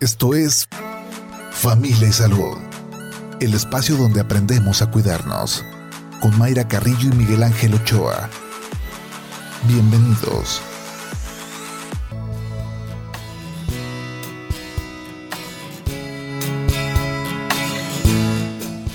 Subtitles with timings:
[0.00, 0.68] Esto es
[1.50, 2.56] Familia y Salud,
[3.40, 5.64] el espacio donde aprendemos a cuidarnos,
[6.20, 8.28] con Mayra Carrillo y Miguel Ángel Ochoa.
[9.66, 10.62] Bienvenidos.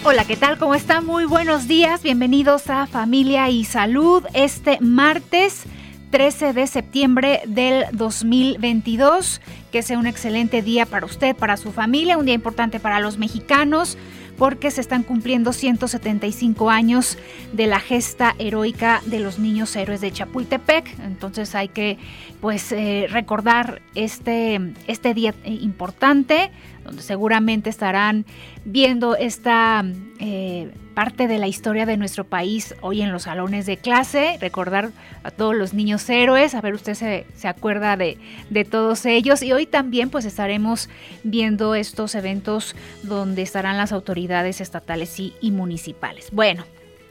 [0.05, 0.57] Hola, ¿qué tal?
[0.57, 1.05] ¿Cómo están?
[1.05, 2.01] Muy buenos días.
[2.01, 5.63] Bienvenidos a Familia y Salud este martes
[6.11, 9.41] 13 de septiembre del 2022.
[9.73, 13.17] Que sea un excelente día para usted, para su familia, un día importante para los
[13.17, 13.98] mexicanos
[14.38, 17.17] porque se están cumpliendo 175 años
[17.53, 20.99] de la gesta heroica de los niños héroes de Chapultepec.
[20.99, 21.98] Entonces hay que
[22.39, 26.51] pues eh, recordar este, este día importante
[26.83, 28.25] donde seguramente estarán
[28.65, 29.83] viendo esta
[30.19, 34.91] eh, parte de la historia de nuestro país hoy en los salones de clase, recordar
[35.23, 38.17] a todos los niños héroes, a ver usted se, se acuerda de,
[38.49, 39.41] de, todos ellos.
[39.41, 40.89] Y hoy también pues estaremos
[41.23, 46.29] viendo estos eventos donde estarán las autoridades estatales y, y municipales.
[46.31, 46.63] Bueno,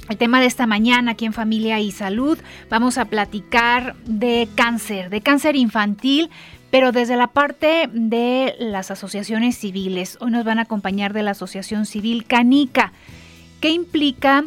[0.08, 5.10] el tema de esta mañana aquí en Familia y Salud, vamos a platicar de cáncer,
[5.10, 6.28] de cáncer infantil,
[6.72, 10.16] pero desde la parte de las asociaciones civiles.
[10.22, 12.94] Hoy nos van a acompañar de la Asociación Civil Canica.
[13.60, 14.44] ¿Qué implica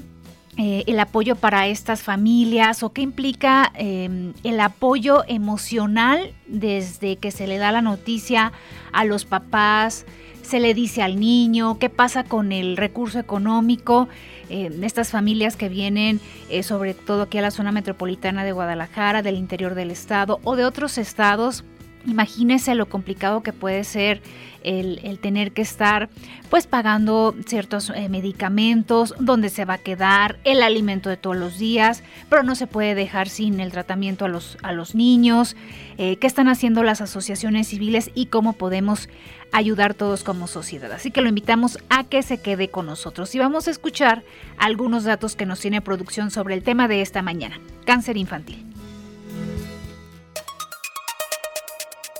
[0.57, 7.29] eh, el apoyo para estas familias o qué implica eh, el apoyo emocional desde que
[7.29, 8.53] se le da la noticia
[8.91, 10.07] a los papás,
[10.41, 14.07] se le dice al niño, qué pasa con el recurso económico,
[14.49, 19.21] eh, estas familias que vienen eh, sobre todo aquí a la zona metropolitana de Guadalajara,
[19.21, 21.63] del interior del estado o de otros estados
[22.05, 24.21] Imagínese lo complicado que puede ser
[24.65, 26.09] el, tener que estar
[26.49, 31.57] pues pagando ciertos eh, medicamentos, dónde se va a quedar, el alimento de todos los
[31.57, 35.55] días, pero no se puede dejar sin el tratamiento a los, a los niños,
[35.97, 39.07] eh, qué están haciendo las asociaciones civiles y cómo podemos
[39.51, 40.91] ayudar todos como sociedad.
[40.91, 44.23] Así que lo invitamos a que se quede con nosotros y vamos a escuchar
[44.57, 48.74] algunos datos que nos tiene producción sobre el tema de esta mañana, cáncer infantil.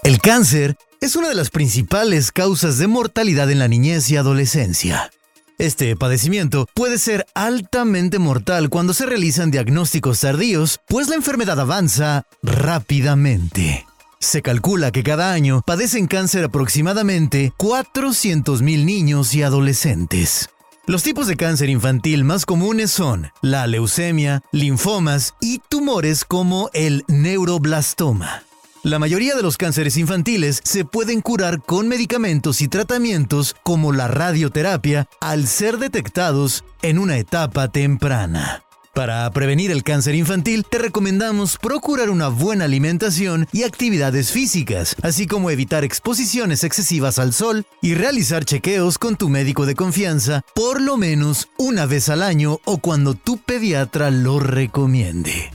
[0.06, 5.10] El cáncer es una de las principales causas de mortalidad en la niñez y adolescencia.
[5.58, 12.28] Este padecimiento puede ser altamente mortal cuando se realizan diagnósticos tardíos, pues la enfermedad avanza
[12.44, 13.88] rápidamente.
[14.20, 20.50] Se calcula que cada año padecen cáncer aproximadamente 400.000 niños y adolescentes.
[20.86, 27.04] Los tipos de cáncer infantil más comunes son la leucemia, linfomas y tumores como el
[27.08, 28.44] neuroblastoma.
[28.86, 34.08] La mayoría de los cánceres infantiles se pueden curar con medicamentos y tratamientos como la
[34.08, 38.62] radioterapia al ser detectados en una etapa temprana.
[38.94, 45.26] Para prevenir el cáncer infantil, te recomendamos procurar una buena alimentación y actividades físicas, así
[45.26, 50.80] como evitar exposiciones excesivas al sol y realizar chequeos con tu médico de confianza por
[50.80, 55.55] lo menos una vez al año o cuando tu pediatra lo recomiende.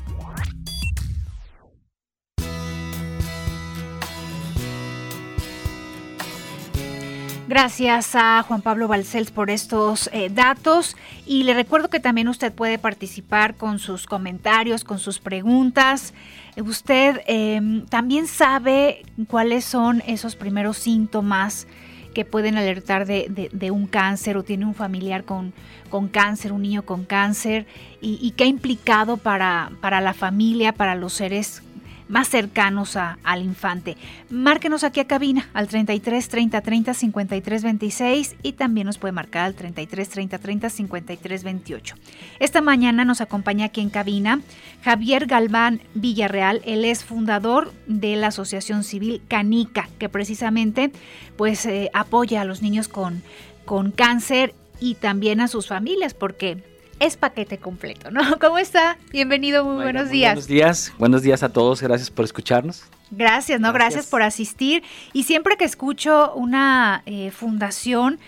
[7.51, 10.97] Gracias a Juan Pablo Balcells por estos eh, datos
[11.27, 16.15] y le recuerdo que también usted puede participar con sus comentarios, con sus preguntas.
[16.57, 21.67] Usted em, también sabe cuáles son esos primeros síntomas
[22.15, 25.53] que pueden alertar de, un cáncer o tiene un familiar con,
[25.89, 27.67] con cáncer, un niño con cáncer
[28.01, 31.65] y, y qué ha implicado para, para la familia, para los seres
[32.11, 33.97] más cercanos al infante.
[34.29, 39.45] Márquenos aquí a cabina al 33 30 30 53 26 y también nos puede marcar
[39.45, 41.95] al 33 30 30 53 28.
[42.41, 44.41] Esta mañana nos acompaña aquí en cabina
[44.83, 46.61] Javier Galván Villarreal.
[46.65, 50.91] Él es fundador de la Asociación Civil Canica, que precisamente
[51.37, 53.23] pues eh, apoya a los niños con,
[53.65, 56.63] con cáncer y también a sus familias, porque
[57.01, 58.21] es paquete completo, ¿no?
[58.41, 58.99] ¿Cómo está?
[59.11, 60.35] Bienvenido, muy buenos días.
[60.35, 62.85] Buenos días, buenos días a todos, gracias por escucharnos.
[63.11, 63.73] Gracias, ¿no?
[63.73, 64.85] Gracias, por asistir.
[65.13, 68.21] Y siempre que escucho una eh, fundación,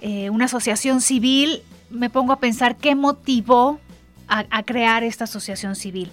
[0.00, 3.80] eh, una asociación civil, me pongo a pensar qué motivó
[4.26, 6.10] a, crear esta asociación civil.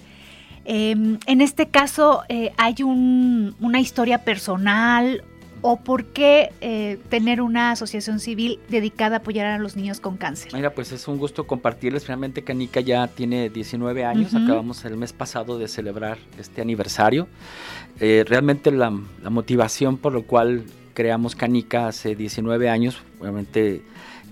[0.66, 5.24] Em, en este caso, eh, ¿hay una historia personal
[5.62, 10.16] o por qué eh, tener una asociación civil dedicada a apoyar a los niños con
[10.16, 10.52] cáncer?
[10.52, 12.04] Mira, pues es un gusto compartirles.
[12.04, 14.34] Finalmente, Canica ya tiene 19 años.
[14.34, 17.28] Acabamos el mes pasado de celebrar este aniversario.
[18.00, 20.64] Eh, realmente la, motivación por lo cual
[20.94, 23.82] creamos Canica hace 19 años, obviamente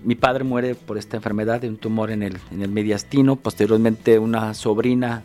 [0.04, 4.18] mi padre muere por esta enfermedad de un tumor en el, en el mediastino, posteriormente
[4.18, 5.22] una sobrina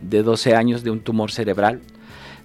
[0.00, 1.80] de 12 años de un tumor cerebral.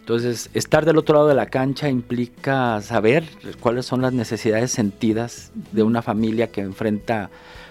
[0.03, 3.23] Entonces, estar del otro lado de la cancha implica saber
[3.61, 7.29] cuáles son las necesidades sentidas de una familia que enfrenta,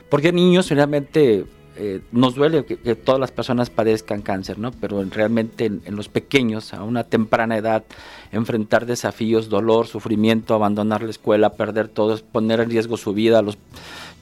[0.08, 1.44] porque niños realmente
[1.76, 4.72] eh, nos duele que, todas las personas padezcan cáncer, ¿no?
[4.72, 7.84] Pero realmente en, los pequeños, a una temprana edad,
[8.30, 13.58] enfrentar desafíos, dolor, sufrimiento, abandonar la escuela, perder todo, poner en riesgo su vida, los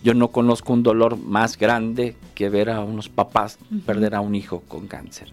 [0.03, 4.35] yo no conozco un dolor más grande que ver a unos papás perder a un
[4.35, 5.29] hijo con cáncer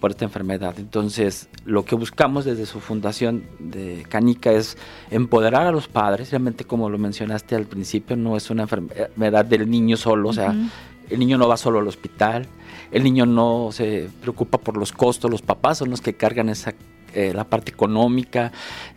[0.00, 0.74] por esta enfermedad.
[0.78, 4.76] Entonces, lo que buscamos desde su fundación de Canica es
[5.10, 9.70] empoderar a los padres, realmente como lo mencionaste al principio, no es una enfermedad del
[9.70, 10.54] niño solo, o sea,
[11.08, 12.46] el niño no va solo al hospital,
[12.90, 16.74] el niño no se preocupa por los costos, los papás son los que cargan esa
[17.14, 18.52] eh, la parte económica,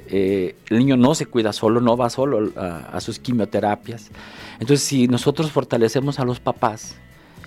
[0.08, 4.12] eh, el niño no se cuida solo, no va solo a, sus quimioterapias.
[4.60, 6.96] Entonces, si nosotros fortalecemos a los papás,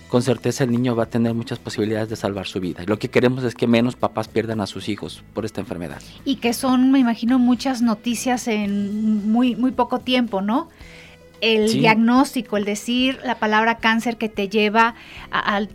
[0.09, 2.83] con certeza el niño va a tener muchas posibilidades de salvar su vida.
[2.83, 6.01] Y lo que queremos es que menos papás pierdan a sus hijos por esta enfermedad.
[6.25, 10.69] Y que son, me imagino, muchas noticias en muy, muy poco tiempo, ¿no?
[11.41, 14.95] El diagnóstico, el decir la palabra cáncer que te lleva
[15.31, 15.67] a,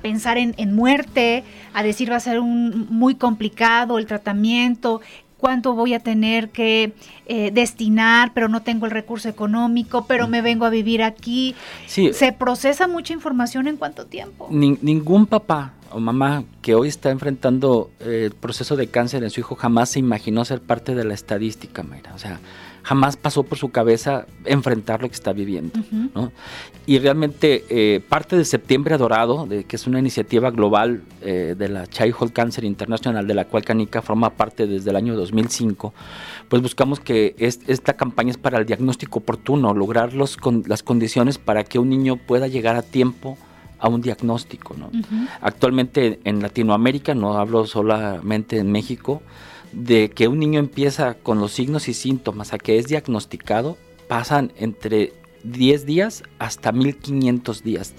[0.00, 1.44] pensar en, muerte,
[1.74, 5.00] a decir va a ser un, muy complicado el tratamiento,
[5.42, 6.92] cuánto voy a tener que
[7.26, 11.56] eh, destinar, pero no tengo el recurso económico, pero me vengo a vivir aquí.
[11.86, 14.48] Se procesa mucha información en cuánto tiempo.
[14.50, 19.40] ningún papá o mamá que hoy está enfrentando eh, el proceso de cáncer en su
[19.40, 22.14] hijo jamás se imaginó ser parte de la estadística, Mayra.
[22.14, 22.40] O sea,
[22.82, 25.78] jamás pasó por su cabeza enfrentar lo que está viviendo.
[26.86, 31.68] Y realmente eh, parte de Septiembre Adorado, de, que es una iniciativa global eh, de
[31.68, 35.94] la Childhood Cancer International, de la cual Canica forma parte desde el año 2005,
[36.48, 41.38] pues buscamos que esta campaña es para el diagnóstico oportuno, lograr los, con, las condiciones
[41.38, 43.38] para que un niño pueda llegar a tiempo
[43.78, 44.76] a un diagnóstico.
[45.40, 49.22] Actualmente en Latinoamérica, no hablo solamente en México,
[49.72, 53.76] de que un niño empieza con los signos y síntomas a que es diagnosticado,
[54.08, 55.12] pasan entre
[55.44, 57.94] 10 días hasta 1500 días.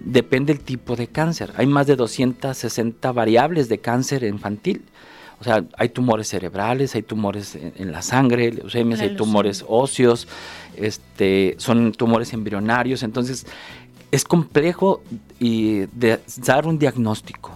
[0.00, 1.52] Depende del tipo de cáncer.
[1.56, 4.82] Hay más de 260 variables de cáncer infantil.
[5.38, 10.26] O sea, hay tumores cerebrales, hay tumores en, la sangre, leucemias, hay tumores óseos,
[10.76, 13.02] este, son tumores embrionarios.
[13.02, 13.46] Entonces,
[14.10, 15.02] es complejo
[15.38, 17.52] y de dar un diagnóstico.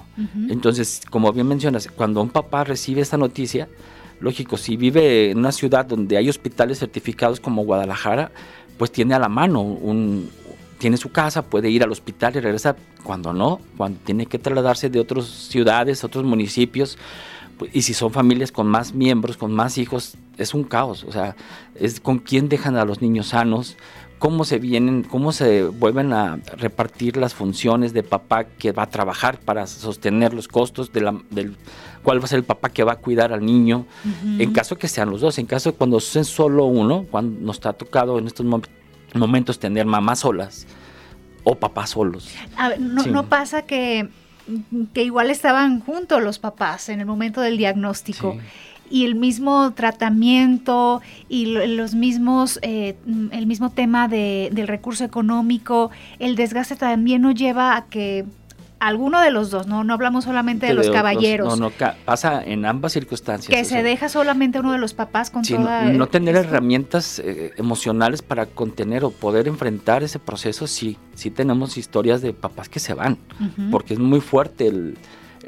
[0.51, 3.69] Entonces, como bien mencionas, cuando un papá recibe esta noticia,
[4.21, 8.31] lógico, si vive en una ciudad donde hay hospitales certificados como Guadalajara,
[8.77, 10.29] pues tiene a la mano un,
[10.79, 12.77] tiene su casa, puede ir al hospital y regresa.
[13.03, 16.99] Cuando no, cuando tiene que trasladarse de otras ciudades, otros municipios,
[17.59, 21.05] pues, y si son familias con más miembros, con más hijos, es un caos.
[21.05, 21.37] O sea,
[21.75, 23.77] es con quién dejan a los niños sanos,
[24.21, 28.87] cómo se vienen, cómo se vuelven a repartir las funciones de papá que va a
[28.87, 31.57] trabajar para sostener los costos de la, del
[32.05, 33.87] cuál va a ser el papá que va a cuidar al niño,
[34.39, 37.57] en caso que sean los dos, en caso de cuando sean solo uno, cuando nos
[37.57, 38.47] está tocado en estos
[39.15, 40.67] momentos tener mamás solas
[41.43, 42.29] o papás solos.
[42.79, 44.11] no, pasa que,
[44.93, 48.37] que igual estaban juntos los papás en el momento del diagnóstico
[48.91, 52.97] y el mismo tratamiento y los mismos, eh,
[53.33, 58.27] el mismo tema de, del recurso económico, el desgaste también nos lleva a que
[58.81, 61.59] alguno de los dos, no, no hablamos solamente de, los caballeros.
[61.59, 63.55] no, no, pasa en ambas circunstancias.
[63.55, 65.85] Que se deja solamente uno de los papás con toda...
[65.85, 71.31] No, no tener herramientas eh, emocionales para contener o poder enfrentar ese proceso, sí, sí
[71.31, 73.19] tenemos historias de papás que se van,
[73.71, 74.97] porque es muy fuerte el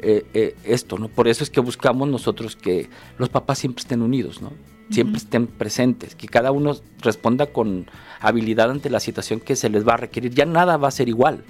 [0.03, 1.07] eh, eh, esto, ¿no?
[1.07, 4.51] Por eso es que buscamos nosotros que los papás siempre estén unidos, ¿no?
[4.89, 7.87] Siempre estén presentes, que cada uno responda con
[8.19, 10.33] habilidad ante la situación que se les va a requerir.
[10.33, 11.43] Ya nada va a ser igual,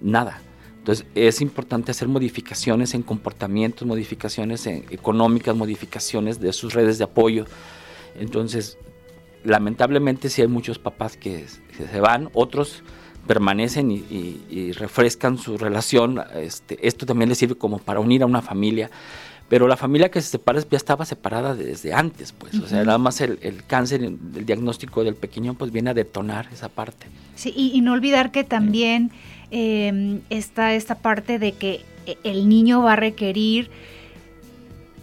[0.00, 0.40] nada.
[0.78, 7.46] Entonces es importante hacer modificaciones en comportamientos, modificaciones económicas, modificaciones de sus redes de apoyo.
[8.18, 8.78] Entonces,
[9.44, 12.82] lamentablemente sí hay muchos papás que se van, otros
[13.26, 16.20] permanecen y, refrescan su relación.
[16.34, 18.90] Este, esto también les sirve como para unir a una familia.
[19.48, 22.54] Pero la familia que se separa ya estaba separada desde antes, pues.
[22.54, 26.70] O sea, nada más el, cáncer, el diagnóstico del pequeño, pues viene a detonar esa
[26.70, 27.06] parte.
[27.34, 29.10] Sí, y, no olvidar que también
[29.50, 33.70] em, está esta parte de que eh, el niño va a requerir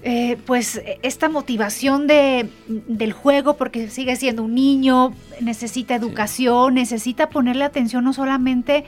[0.03, 7.29] eh, pues esta motivación de, del juego, porque sigue siendo un niño, necesita educación, necesita
[7.29, 8.85] ponerle atención no solamente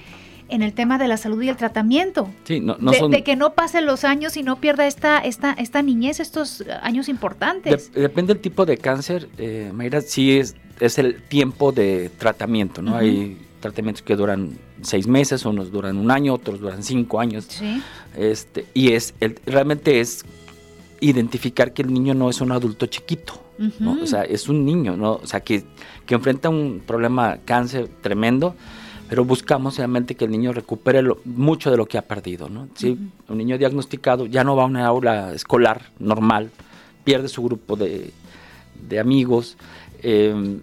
[0.51, 2.29] en el tema de la salud y el tratamiento.
[2.47, 7.09] de, que no pasen los años y no pierda esta, esta, esta niñez, estos años
[7.09, 7.91] importantes.
[7.93, 12.95] depende del tipo de cáncer, eh, Mayra, sí es, es el tiempo de tratamiento, ¿no?
[12.97, 17.45] Hay tratamientos que duran seis meses, unos duran un año, otros duran cinco años.
[17.47, 17.81] Sí.
[18.17, 20.25] Este, y es el, realmente es
[21.01, 23.33] identificar que el niño no es un adulto chiquito,
[23.79, 24.01] ¿no?
[24.01, 25.13] o sea, es un niño, ¿no?
[25.15, 25.65] o sea, que,
[26.05, 28.55] que enfrenta un problema cáncer tremendo,
[29.09, 32.47] pero buscamos realmente que el niño recupere mucho de lo que ha perdido.
[32.49, 32.69] ¿no?
[32.75, 32.97] ¿Sí?
[33.27, 36.51] Un niño diagnosticado ya no va a una aula escolar normal,
[37.03, 38.11] pierde su grupo de,
[38.87, 39.57] de amigos,
[40.03, 40.59] eh,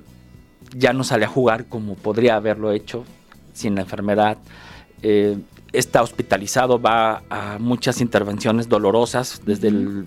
[0.74, 3.04] ya no sale a jugar como podría haberlo hecho
[3.54, 4.38] sin la enfermedad.
[5.02, 5.36] Eh,
[5.72, 10.06] está hospitalizado, va a muchas intervenciones dolorosas, desde el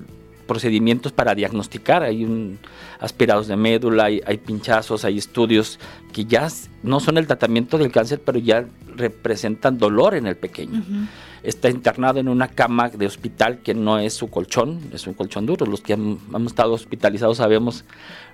[0.51, 2.59] procedimientos para diagnosticar, hay un,
[2.99, 5.79] aspirados de médula, hay, pinchazos, hay estudios
[6.11, 6.49] que ya
[6.83, 8.65] no son el tratamiento del cáncer, pero ya
[8.97, 10.83] representan dolor en el pequeño.
[11.43, 15.45] Está internado en una cama de hospital que no es su colchón, es un colchón
[15.45, 15.65] duro.
[15.65, 17.83] Los que hemos estado hospitalizados sabemos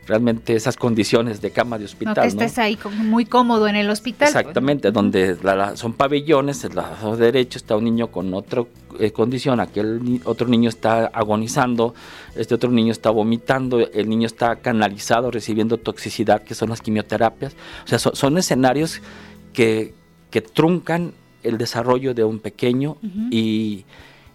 [0.08, 2.16] realmente esas condiciones de cama de hospital.
[2.16, 4.30] No que estés ahí muy cómodo en el hospital.
[4.32, 4.36] Pues.
[4.36, 5.38] Exactamente, donde
[5.76, 8.64] son pabellones, el lado derecho está un niño con otra
[9.00, 11.94] eh, condición, aquel otro niño está agonizando,
[12.36, 17.54] este otro niño está vomitando, el niño está canalizado recibiendo toxicidad, que son las quimioterapias.
[17.86, 19.02] O sea, son, escenarios
[19.54, 19.94] que,
[20.32, 21.14] que, truncan
[21.48, 22.98] el desarrollo de un pequeño
[23.32, 23.86] y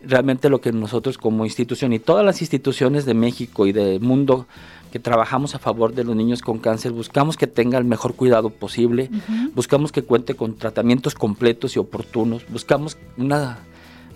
[0.05, 4.47] realmente lo que nosotros como institución y todas las instituciones de México y del mundo
[4.91, 8.51] que trabajamos a favor de los niños con cáncer, buscamos que tenga el mejor cuidado
[8.51, 9.11] posible,
[9.55, 13.61] buscamos que cuente con tratamientos completos y oportunos, buscamos una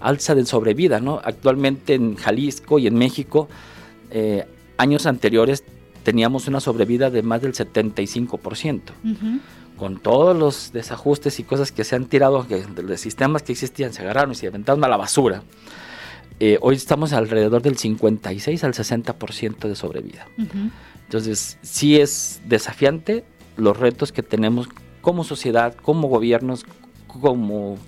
[0.00, 1.20] alza de sobrevida, ¿no?
[1.24, 3.48] Actualmente en Jalisco y en México,
[4.10, 5.64] eh, años anteriores
[6.02, 8.80] teníamos una sobrevida de más del 75%.
[9.76, 13.92] Con todos los desajustes y cosas que se han tirado, de los sistemas que existían,
[13.92, 15.42] se agarraron y se aventaron a la basura.
[16.38, 20.26] Eh, hoy estamos alrededor del 56 al 60% de sobrevida.
[21.04, 23.24] Entonces, sí es desafiante
[23.56, 24.68] los retos que tenemos
[25.00, 26.66] como sociedad, como gobiernos,
[27.06, 27.78] como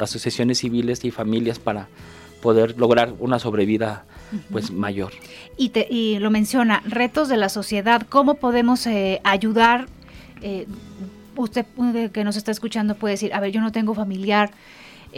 [0.00, 1.88] asociaciones civiles y familias para
[2.40, 4.04] poder lograr una sobrevida
[4.50, 5.12] pues mayor.
[5.56, 9.86] Y, y, lo menciona, retos de la sociedad, ¿cómo podemos eh, ayudar?
[10.42, 10.66] Eh,
[11.42, 11.66] usted
[12.12, 14.50] que nos está escuchando puede decir, a ver, yo no tengo familiar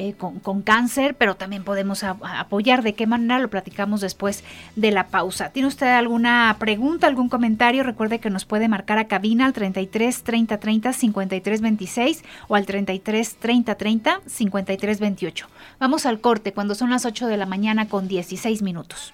[0.01, 2.85] eh, con, cáncer, pero también podemos apoyar.
[2.85, 3.41] ¿De qué manera?
[3.41, 4.45] Lo platicamos después
[4.77, 5.51] de la pausa.
[5.51, 7.83] ¿Tiene usted alguna pregunta, algún comentario?
[7.83, 12.65] Recuerde que nos puede marcar a cabina al 33 30 30 53 26 o al
[12.65, 15.47] 33 30 30 53 28.
[15.81, 19.13] Vamos al corte cuando son las 8 de la mañana con 16 minutos.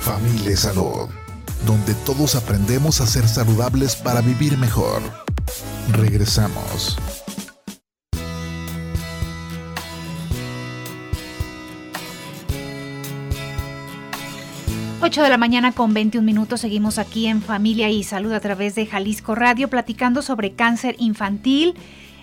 [0.00, 1.08] Familia Salud,
[1.64, 5.00] donde todos aprendemos a ser saludables para vivir mejor.
[5.88, 6.96] Regresamos.
[15.02, 18.74] 8 de la mañana con 21 minutos seguimos aquí en Familia y Salud a través
[18.74, 21.74] de Jalisco Radio platicando sobre cáncer infantil.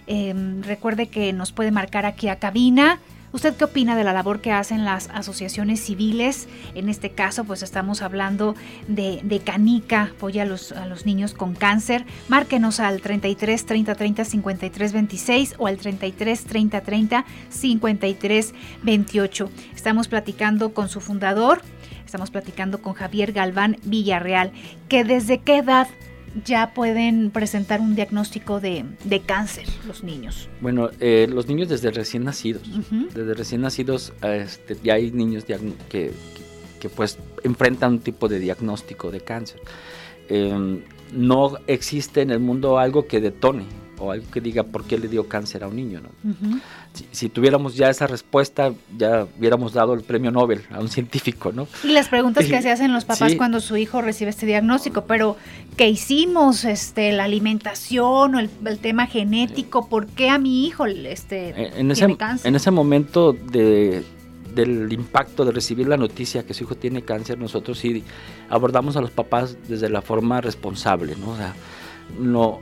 [0.06, 3.00] Em, recuerde que nos puede marcar aquí a cabina.
[3.34, 6.48] ¿Usted qué opina de la labor que hacen las asociaciones civiles?
[6.76, 8.56] En este caso, pues estamos hablando
[8.88, 12.06] de, Canica, apoya a los, a los niños con cáncer.
[12.30, 18.54] Márquenos al 33 30 30 53 26 o al 33 30 30 53
[18.84, 19.50] 28.
[19.76, 21.62] Estamos platicando con su fundador,
[22.06, 24.54] Estamos platicando con Javier Galván Villarreal,
[24.88, 25.90] que desde qué edad
[26.46, 28.86] ya pueden presentar un diagnóstico de,
[29.26, 30.50] cáncer los niños?
[30.62, 32.64] Bueno, eh, los niños desde recién nacidos.
[33.14, 36.12] Desde recién nacidos este, ya hay niños que,
[36.80, 39.60] que, pues enfrentan un tipo de diagnóstico de cáncer.
[40.30, 40.82] Em,
[41.14, 43.66] no existe en el mundo algo que detone
[44.00, 46.02] o algo que diga por qué le dio cáncer a un niño.
[46.02, 46.60] ¿no?
[47.12, 51.68] si, tuviéramos ya esa respuesta, ya hubiéramos dado el premio Nobel a un científico, ¿no?
[51.84, 55.38] Y las preguntas que se hacen los papás cuando su hijo recibe este diagnóstico, pero
[55.76, 56.66] ¿qué hicimos?
[56.66, 58.50] Este, la alimentación o el,
[58.80, 62.48] tema genético, ¿por qué a mi hijo este, en, ese, cáncer?
[62.48, 64.04] En ese momento de,
[64.54, 68.04] del impacto de recibir la noticia que su hijo tiene cáncer, nosotros sí
[68.50, 71.32] abordamos a los papás desde la forma responsable, ¿no?
[71.32, 71.54] O sea,
[72.20, 72.60] no,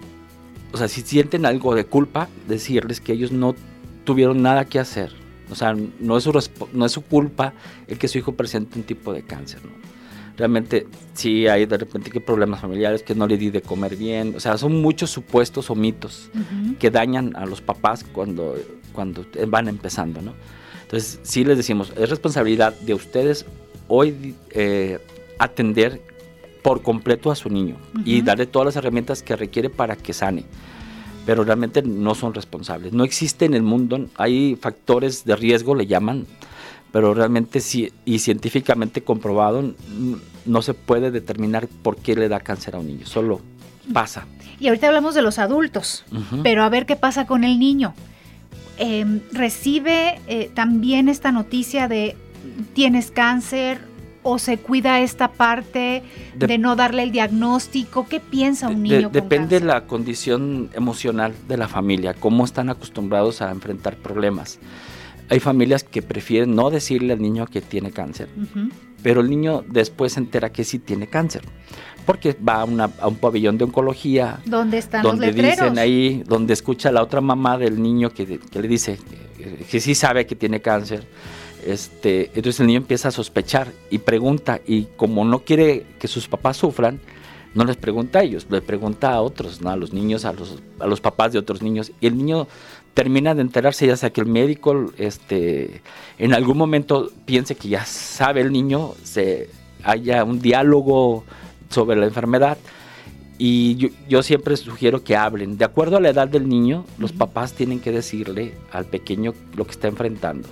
[0.72, 3.56] o sea, si sienten algo de culpa, decirles que ellos no
[4.04, 5.12] tuvieron nada que hacer.
[5.50, 7.54] O sea, no es su, no es su culpa
[7.88, 9.72] el que su hijo presente un tipo de cáncer, ¿no?
[10.38, 14.34] Realmente sí hay de repente que problemas familiares, que no le di de comer bien,
[14.36, 16.30] o sea, son muchos supuestos o mitos
[16.78, 18.56] que dañan a los papás cuando,
[18.92, 20.34] cuando van empezando, ¿no?
[20.82, 23.46] Entonces sí les decimos, es responsabilidad de ustedes
[23.88, 25.00] hoy eh,
[25.40, 26.02] atender
[26.66, 30.46] por completo a su niño y darle todas las herramientas que requiere para que sane
[31.28, 32.94] pero realmente no son responsables.
[32.94, 36.28] No existe en el mundo, hay factores de riesgo, le llaman,
[36.92, 39.74] pero realmente sí, y científicamente comprobado,
[40.46, 43.42] no se puede determinar por qué le da cáncer a un niño, solo
[43.92, 44.28] pasa.
[44.60, 46.06] Y ahorita hablamos de los adultos,
[46.44, 47.94] pero a ver qué pasa con el niño.
[48.78, 52.16] Em, recibe eh, también esta noticia de
[52.74, 53.95] tienes cáncer,
[54.26, 56.02] o se cuida esta parte
[56.36, 58.08] de, no darle el diagnóstico?
[58.10, 59.10] ¿Qué piensa un niño?
[59.10, 64.60] depende de la condición emocional de la familia, cómo están acostumbrados a enfrentar problemas.
[65.30, 68.28] Hay familias que prefieren no decirle al niño que tiene cáncer,
[69.04, 71.44] pero el niño después se entera que sí tiene cáncer,
[72.08, 76.92] porque va a, un pabellón de oncología, ¿Dónde están donde los dicen ahí, donde escucha
[76.92, 78.98] la otra mamá del niño que, le dice
[79.70, 81.08] que, sí sabe que tiene cáncer.
[81.66, 86.28] Este, entonces el niño empieza a sospechar y pregunta, y como no quiere que sus
[86.28, 87.00] papás sufran,
[87.56, 89.70] no les pregunta a ellos, le pregunta a otros, ¿no?
[89.70, 91.92] a los niños, a los, a los papás de otros niños.
[92.02, 92.48] Y el niño
[92.94, 95.82] termina de enterarse ya sea que el médico este,
[96.18, 99.50] en algún momento piense que ya sabe el niño, se
[99.84, 101.24] haya un diálogo
[101.70, 102.58] sobre la enfermedad.
[103.38, 105.58] Y yo, siempre sugiero que hablen.
[105.58, 109.66] De acuerdo a la edad del niño, los papás tienen que decirle al pequeño lo
[109.66, 110.48] que está enfrentando.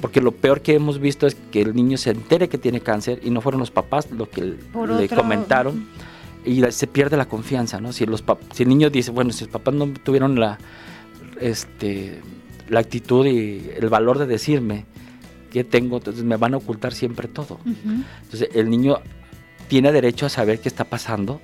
[0.00, 3.20] Porque lo peor que hemos visto es que el niño se entere que tiene cáncer
[3.22, 5.88] y no fueron los papás lo que le comentaron.
[6.44, 7.92] Y se pierde la confianza, ¿no?
[7.92, 8.22] Si, los
[8.52, 10.58] si el niño dice, bueno, si los papás no tuvieron la,
[11.40, 12.20] este,
[12.68, 14.84] la actitud y el valor de decirme
[15.50, 17.58] qué tengo, entonces me van a ocultar siempre todo.
[17.64, 19.00] Entonces el niño
[19.68, 21.40] tiene derecho a saber qué está pasando,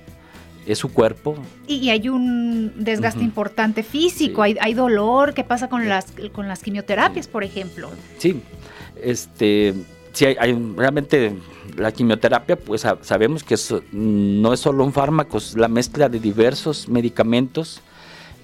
[0.65, 1.35] es su cuerpo.
[1.67, 7.27] Y, hay un desgaste importante físico, hay, dolor, ¿qué pasa con las, con las quimioterapias,
[7.27, 7.89] por ejemplo?
[8.17, 8.41] Sí,
[9.01, 9.73] este,
[10.13, 11.35] sí hay, realmente
[11.77, 13.55] la quimioterapia, pues sabemos que
[13.91, 17.81] no es solo un fármaco, es la mezcla de diversos medicamentos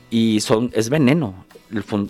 [0.10, 1.46] y son, es veneno.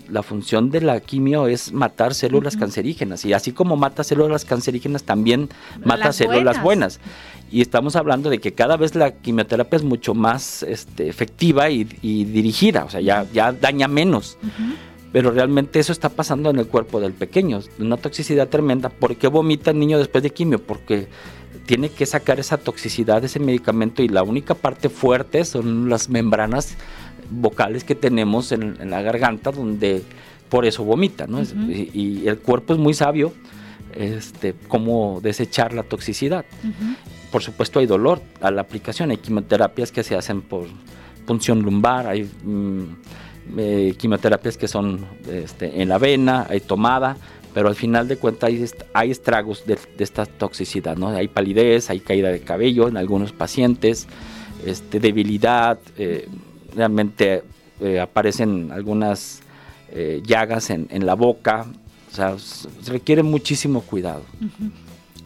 [0.08, 5.04] La función de la quimio es matar células cancerígenas y así como mata células cancerígenas
[5.04, 5.50] también
[5.84, 7.00] mata células buenas.
[7.50, 11.84] Y estamos hablando de que cada vez la quimioterapia es mucho más este, efectiva y,
[11.84, 14.38] dirigida, o sea, ya, ya daña menos.
[15.12, 18.88] Pero realmente eso está pasando en el cuerpo del pequeño, una toxicidad tremenda.
[18.88, 20.62] ¿Por qué vomita el niño después de quimio?
[20.62, 21.08] Porque
[21.66, 26.08] tiene que sacar esa toxicidad de ese medicamento y la única parte fuerte son las
[26.08, 26.76] membranas
[27.30, 30.02] vocales que tenemos en, la garganta donde
[30.48, 31.42] por eso vomita, ¿no?
[31.42, 33.32] y, el cuerpo es muy sabio
[33.94, 36.44] este, cómo desechar la toxicidad.
[37.30, 40.66] Por supuesto hay dolor a la aplicación, hay quimioterapias que se hacen por
[41.26, 42.84] punción lumbar, hay mm,
[43.56, 47.16] eh, quimioterapias que son este, en la vena, hay tomada,
[47.54, 48.50] pero al final de cuentas
[48.92, 51.08] hay, estragos de, esta toxicidad, ¿no?
[51.08, 54.06] Hay palidez, hay caída de cabello en algunos pacientes,
[54.66, 56.28] este, debilidad, eh,
[56.74, 57.42] realmente
[57.80, 59.40] eh, aparecen algunas
[59.92, 61.66] eh, llagas en, la boca,
[62.10, 64.22] o sea, se requiere muchísimo cuidado.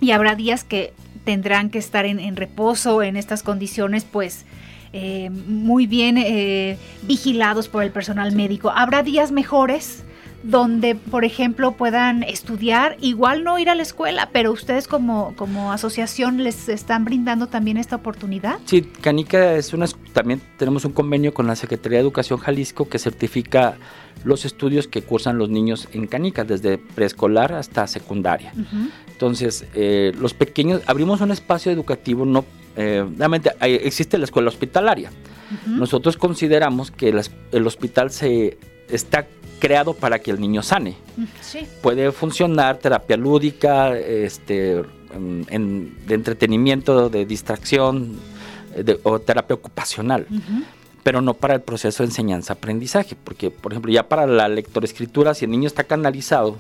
[0.01, 0.93] Y habrá días que
[1.25, 4.45] tendrán que estar en, reposo en estas condiciones, pues
[4.93, 8.71] eh, muy bien vigilados por el personal médico.
[8.71, 10.05] Habrá días mejores
[10.45, 15.73] donde, por ejemplo, puedan estudiar, igual no ir a la escuela, pero ustedes como, como
[15.73, 18.59] asociación les están brindando también esta oportunidad.
[18.67, 22.99] Sí, Canica es una, también tenemos un convenio con la Secretaría de Educación Jalisco que
[22.99, 23.79] certifica
[24.23, 28.53] los estudios que cursan los niños en Canica, desde preescolar hasta secundaria.
[29.11, 32.45] Entonces, eh, los pequeños, abrimos un espacio educativo, no,
[32.77, 35.11] eh, realmente existe la escuela hospitalaria.
[35.67, 37.15] Nosotros consideramos que
[37.53, 39.27] el hospital se está
[39.59, 40.97] creado para que el niño sane.
[41.83, 48.19] Puede funcionar terapia lúdica, este, de entretenimiento, de distracción
[49.05, 50.27] o terapia ocupacional.
[51.03, 55.45] Pero no para el proceso de enseñanza-aprendizaje, porque, por ejemplo, ya para la lectoescritura, si
[55.45, 56.57] el niño está canalizado,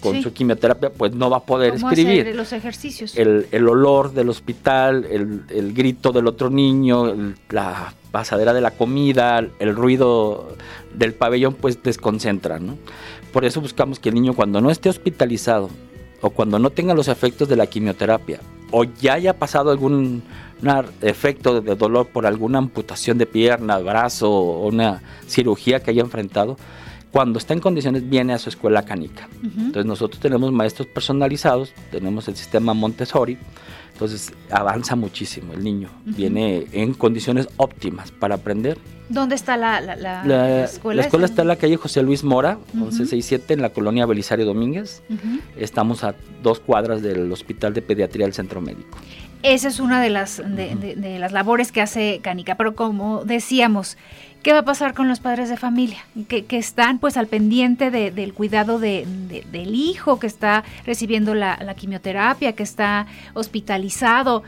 [0.00, 2.34] con su quimioterapia, pues no va a poder escribir.
[2.34, 3.16] los ejercicios.
[3.16, 9.74] El, olor del hospital, el, grito del otro niño, la pasadera de la comida, el
[9.74, 10.56] ruido
[10.94, 12.76] del pabellón, pues desconcentra, ¿no?
[13.32, 15.68] Por eso buscamos que el niño cuando no esté hospitalizado
[16.22, 20.22] o cuando no tenga los efectos de la quimioterapia o ya haya pasado algún
[21.02, 26.56] efecto de dolor por alguna amputación de pierna, brazo o una cirugía que haya enfrentado,
[27.16, 29.26] cuando está en condiciones viene a su escuela canica.
[29.42, 33.38] Entonces nosotros tenemos maestros personalizados, tenemos el sistema Montessori,
[33.94, 38.76] entonces avanza muchísimo el niño, viene en condiciones óptimas para aprender.
[39.08, 39.78] ¿Dónde está la,
[40.64, 41.00] escuela?
[41.00, 45.02] La escuela está en la calle José Luis Mora, 1167, en la colonia Belisario Domínguez.
[45.56, 48.98] Estamos a dos cuadras del Hospital de Pediatría del Centro Médico.
[49.48, 53.96] Esa es una de las, de las labores que hace Canica, pero como decíamos,
[54.46, 55.98] ¿Qué va a pasar con los padres de familia?
[56.28, 62.62] Que, están pues al pendiente del cuidado del hijo que está recibiendo la, quimioterapia, que
[62.62, 64.44] está hospitalizado.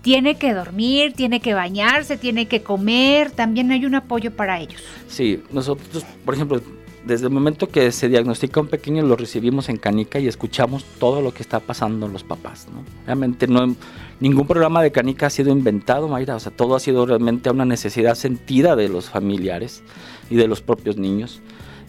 [0.00, 4.82] Tiene que dormir, tiene que bañarse, tiene que comer, también hay un apoyo para ellos.
[5.06, 6.62] Sí, nosotros, por ejemplo,
[7.04, 11.22] desde el momento que se diagnostica un pequeño lo recibimos en Canica y escuchamos todo
[11.22, 12.68] lo que está pasando en los papás.
[12.72, 12.82] ¿no?
[13.06, 13.74] Realmente no,
[14.20, 17.64] ningún programa de Canica ha sido inventado, Mayra, o sea, todo ha sido realmente una
[17.64, 19.82] necesidad sentida de los familiares
[20.28, 21.40] y de los propios niños.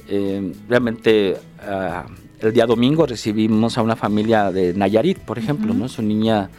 [0.07, 2.11] Eh, realmente uh,
[2.45, 5.87] el día domingo recibimos a una familia de Nayarit, por ejemplo, ¿no?
[5.87, 6.49] Su niña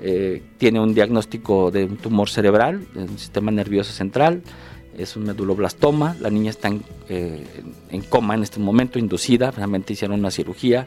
[0.00, 4.42] eh, tiene un diagnóstico de un tumor cerebral, del sistema nervioso central,
[4.96, 7.44] es un meduloblastoma, la niña está en, eh,
[7.90, 10.86] en, coma en este momento, inducida, realmente hicieron una cirugía,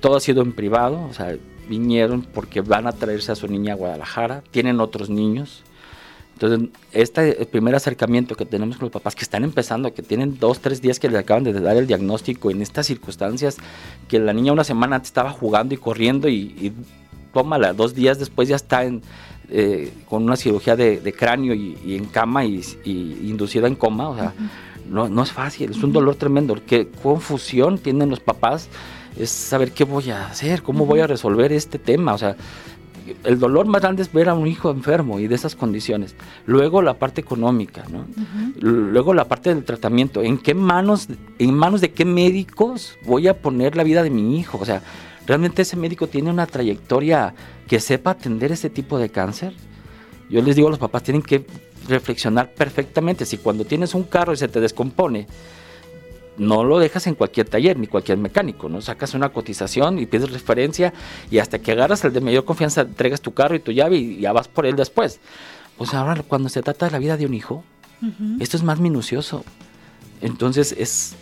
[0.00, 1.36] todo ha sido en privado, o sea,
[1.68, 5.62] vinieron porque van a traerse a su niña a Guadalajara, tienen otros niños.
[6.34, 10.58] Entonces, este primer acercamiento que tenemos con los papás que están empezando, que tienen dos,
[10.58, 13.56] tres días que le acaban de dar el diagnóstico en estas circunstancias,
[14.08, 16.72] que la niña una semana estaba jugando y corriendo y, y
[17.32, 19.02] tómala, dos días después ya está en,
[19.50, 23.74] eh, con una cirugía de, de cráneo y, y, en cama y, y, inducida en
[23.74, 24.90] coma, o sea, uh -huh.
[24.90, 26.56] no, no, es fácil, es un dolor tremendo.
[26.66, 28.68] Qué confusión tienen los papás
[29.16, 30.90] es saber qué voy a hacer, cómo uh -huh.
[30.90, 32.36] voy a resolver este tema, o sea,
[33.24, 36.16] el dolor más grande es ver a un hijo enfermo y de esas condiciones.
[36.46, 37.98] Luego la parte económica, ¿no?
[37.98, 38.54] Uh -huh.
[38.60, 40.22] Luego la parte del tratamiento.
[40.22, 44.38] ¿En qué manos, en manos de qué médicos voy a poner la vida de mi
[44.38, 44.58] hijo?
[44.58, 44.82] O sea,
[45.26, 47.34] ¿realmente ese médico tiene una trayectoria
[47.66, 49.54] que sepa atender ese tipo de cáncer?
[50.30, 51.46] Yo les digo a los papás, tienen que
[51.88, 53.24] reflexionar perfectamente.
[53.24, 55.26] Si cuando tienes un carro y se te descompone,
[56.36, 58.80] no lo dejas en cualquier taller ni cualquier mecánico, ¿no?
[58.80, 60.92] Sacas una cotización y pides referencia
[61.30, 64.20] y hasta que agarras el de mayor confianza entregas tu carro y tu llave y
[64.20, 65.20] ya vas por él después.
[65.76, 67.64] Pues ahora cuando se trata de la vida de un hijo,
[68.02, 68.36] uh -huh.
[68.40, 69.44] esto es más minucioso.
[70.20, 71.14] Entonces es,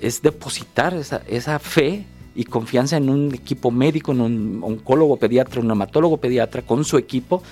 [0.00, 5.60] es depositar esa, esa fe y confianza en un equipo médico, en un oncólogo pediatra,
[5.60, 7.42] un hematólogo pediatra con su equipo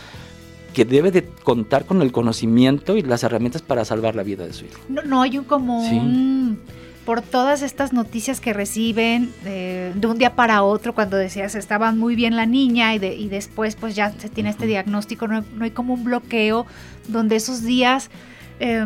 [0.73, 4.53] que debe de contar con el conocimiento y las herramientas para salvar la vida de
[4.53, 4.81] su hijo.
[4.88, 5.97] No, no hay un como sí.
[5.97, 6.61] un
[7.05, 11.91] por todas estas noticias que reciben eh, de un día para otro, cuando decías estaba
[11.93, 15.43] muy bien la niña y, de, y después pues ya se tiene este diagnóstico, no,
[15.57, 16.67] no, hay como un bloqueo
[17.09, 18.11] donde esos días
[18.61, 18.85] eh,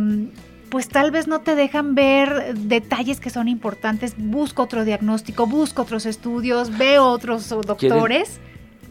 [0.72, 5.82] pues tal vez no te dejan ver detalles que son importantes, busco otro diagnóstico, busco
[5.82, 8.40] otros estudios, veo otros doctores.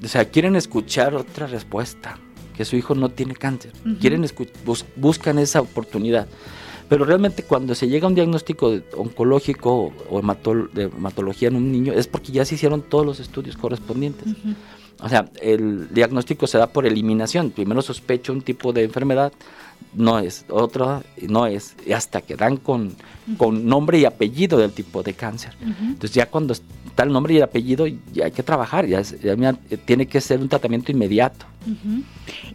[0.04, 2.20] O sea, quieren escuchar otra respuesta,
[2.56, 4.00] que su hijo no tiene cáncer, uh -huh.
[4.00, 4.24] quieren
[4.64, 6.28] bus buscan esa oportunidad.
[6.88, 11.72] Pero realmente cuando se llega a un diagnóstico oncológico o hematol de hematología en un
[11.72, 14.28] niño es porque ya se hicieron todos los estudios correspondientes.
[14.28, 14.56] Uh -huh.
[15.02, 17.50] O sea, el diagnóstico se da por eliminación.
[17.50, 19.34] Primero sospecho un tipo de enfermedad,
[19.94, 22.92] no es, otra no es, y hasta que dan con, uh
[23.28, 23.38] -huh.
[23.38, 25.54] con nombre y apellido del tipo de cáncer.
[25.62, 25.88] Uh -huh.
[25.88, 29.54] Entonces ya cuando está el nombre y el apellido, ya hay que trabajar, ya, ya
[29.86, 31.46] tiene que ser un tratamiento inmediato.
[31.66, 32.04] Uh -huh.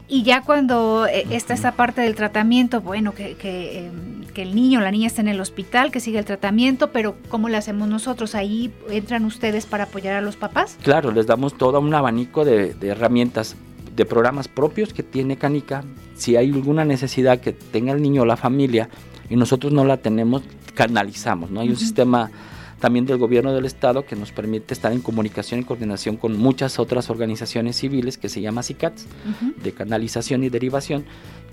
[0.09, 3.91] Y ya cuando eh, está esa parte del tratamiento, bueno, que, que, eh,
[4.33, 7.17] que, el niño o la niña está en el hospital, que sigue el tratamiento, pero
[7.29, 8.35] ¿cómo le hacemos nosotros?
[8.35, 10.77] ¿Ahí entran ustedes para apoyar a los papás?
[10.83, 13.57] Claro, les damos todo un abanico de, de herramientas,
[13.97, 15.83] de programas propios que tiene Canica.
[16.17, 18.89] Si hay alguna necesidad que tenga el niño o la familia
[19.29, 20.43] y nosotros no la tenemos,
[20.75, 21.61] canalizamos, ¿no?
[21.61, 21.75] Hay uh -huh.
[21.75, 22.31] un sistema
[22.79, 26.79] también del gobierno del estado que nos permite estar en comunicación y coordinación con muchas
[26.79, 29.63] otras organizaciones civiles que se llama CICATS, uh -huh.
[29.63, 31.05] de canalización y derivación,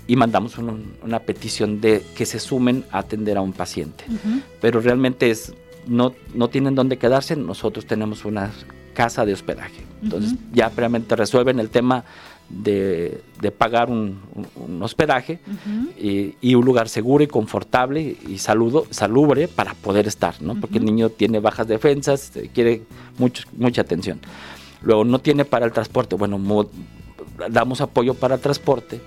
[0.06, 4.04] y mandamos un, una petición de que se sumen a atender a un paciente.
[4.08, 4.42] Uh -huh.
[4.60, 5.54] Pero realmente es,
[5.86, 8.50] no, no tienen dónde quedarse, nosotros tenemos una
[8.92, 9.82] casa de hospedaje.
[10.02, 10.56] Entonces uh -huh.
[10.58, 12.04] ya previamente resuelven el tema
[12.48, 14.20] de, de pagar un,
[14.56, 15.88] un, hospedaje uh -huh.
[15.98, 20.52] y, y, un lugar seguro y confortable y saludo, salubre para poder estar, ¿no?
[20.52, 20.60] Uh -huh.
[20.60, 22.82] Porque el niño tiene bajas defensas, quiere
[23.18, 24.20] mucho, mucha atención.
[24.82, 26.38] Luego no tiene para el transporte, bueno,
[27.50, 29.00] damos apoyo para el transporte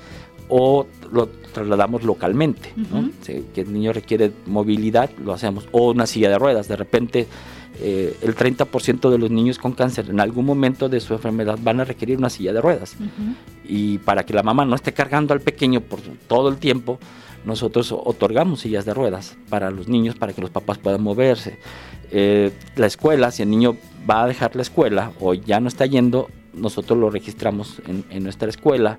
[0.50, 3.02] o lo trasladamos localmente, uh -huh.
[3.02, 3.12] ¿no?
[3.21, 7.28] si, que el niño requiere movilidad, lo hacemos, o una silla de ruedas, de repente
[7.79, 11.79] eh, el 30% de los niños con cáncer en algún momento de su enfermedad van
[11.79, 12.95] a requerir una silla de ruedas.
[12.99, 13.35] Uh -huh.
[13.65, 16.99] Y para que la mamá no esté cargando al pequeño por todo el tiempo,
[17.45, 21.59] nosotros otorgamos sillas de ruedas para los niños, para que los papás puedan moverse.
[22.11, 23.77] Eh, la escuela, si el niño
[24.09, 28.23] va a dejar la escuela o ya no está yendo, nosotros lo registramos en, en
[28.23, 28.97] nuestra escuela.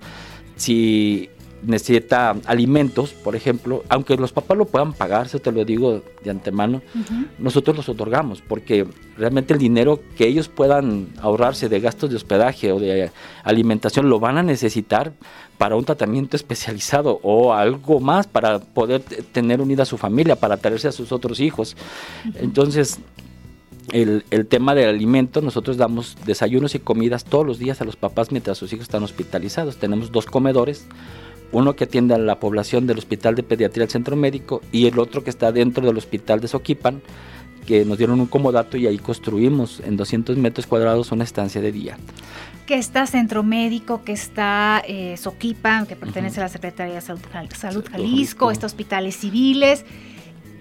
[0.56, 1.30] Si
[1.62, 6.30] necesita alimentos, por ejemplo, aunque los papás lo puedan pagar, eso te lo digo de
[6.30, 7.26] antemano, uh -huh.
[7.38, 12.72] nosotros los otorgamos, porque realmente el dinero que ellos puedan ahorrarse de gastos de hospedaje
[12.72, 13.10] o de
[13.42, 15.12] alimentación lo van a necesitar
[15.58, 20.56] para un tratamiento especializado o algo más para poder tener unida a su familia, para
[20.56, 21.76] traerse a sus otros hijos.
[22.24, 22.34] Uh -huh.
[22.42, 22.98] Entonces,
[23.92, 27.96] el, el, tema del alimento, nosotros damos desayunos y comidas todos los días a los
[27.96, 29.78] papás mientras sus hijos están hospitalizados.
[29.78, 30.86] Tenemos dos comedores,
[31.52, 34.98] uno que atiende a la población del Hospital de Pediatría del Centro Médico y el
[34.98, 37.00] otro que está dentro del Hospital de Soquipan,
[37.66, 41.72] que nos dieron un comodato y ahí construimos en 200 metros cuadrados una estancia de
[41.72, 41.98] día.
[42.66, 47.20] Que está Centro Médico, que está eh, Soquipa, que pertenece a la Secretaría de Salud,
[47.54, 49.84] Salud Jalisco, está Hospitales Civiles.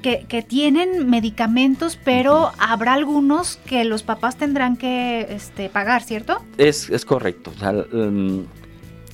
[0.01, 6.39] Que, que, tienen medicamentos, pero habrá algunos que los papás tendrán que este, pagar, ¿cierto?
[6.57, 7.51] Es, es correcto.
[7.55, 8.45] O sea, um,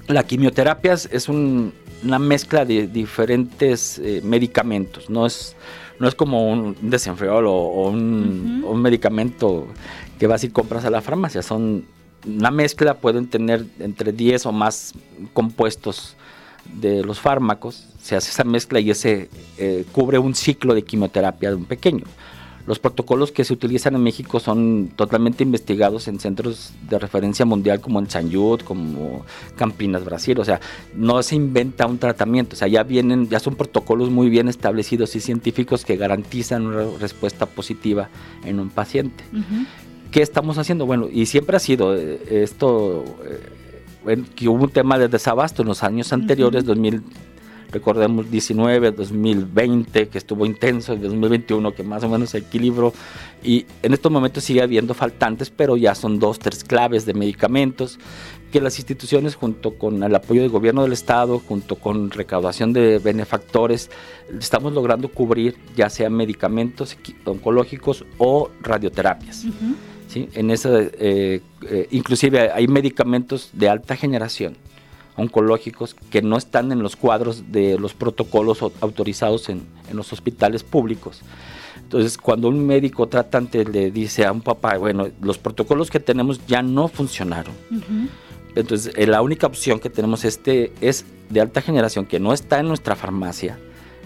[0.08, 5.56] la quimioterapia es un, una mezcla de diferentes eh, medicamentos, no es,
[6.00, 9.68] no es como un desenfriol o, un, un, medicamento
[10.20, 11.86] que vas y compras a la farmacia, son
[12.26, 14.94] una mezcla, pueden tener entre 10 o más
[15.34, 16.16] compuestos
[16.66, 21.50] de los fármacos, se hace esa mezcla y ese eh, cubre un ciclo de quimioterapia
[21.50, 22.06] de un pequeño.
[22.66, 27.82] Los protocolos que se utilizan en México son totalmente investigados en centros de referencia mundial
[27.82, 28.32] como en San
[28.66, 29.26] como
[29.58, 30.40] Campinas, Brasil.
[30.40, 30.62] O sea,
[30.96, 32.56] no se inventa un tratamiento.
[32.56, 36.86] O sea, ya vienen, ya son protocolos muy bien establecidos y científicos que garantizan una
[37.00, 38.10] respuesta positiva
[38.46, 39.26] en un paciente.
[40.12, 40.86] ¿Qué estamos haciendo?
[40.86, 43.04] Bueno, y siempre ha sido eh, esto,
[44.06, 47.04] eh, que hubo un tema de desabasto en los años anteriores, 2000
[47.74, 52.94] recordemos 19, 2020, que estuvo intenso, 2021, que más o menos equilibrio,
[53.44, 58.00] y en estos momentos sigue habiendo faltantes, pero ya son dos, tres claves de medicamentos
[58.52, 63.00] que las instituciones, junto con el apoyo del gobierno del Estado, junto con recaudación de
[63.00, 63.90] benefactores,
[64.40, 69.48] estamos logrando cubrir ya sea medicamentos oncológicos o radioterapias.
[70.08, 70.30] ¿sí?
[70.34, 74.56] En esa, eh, eh, inclusive hay medicamentos de alta generación
[75.16, 81.22] oncológicos que no están en los cuadros de los protocolos autorizados en, los hospitales públicos.
[81.78, 86.46] Entonces, cuando un médico tratante le dice a un papá, bueno, los protocolos que tenemos
[86.48, 87.54] ya no funcionaron.
[88.56, 92.60] Entonces, eh, la única opción que tenemos este es de alta generación que no está
[92.60, 93.60] en nuestra farmacia,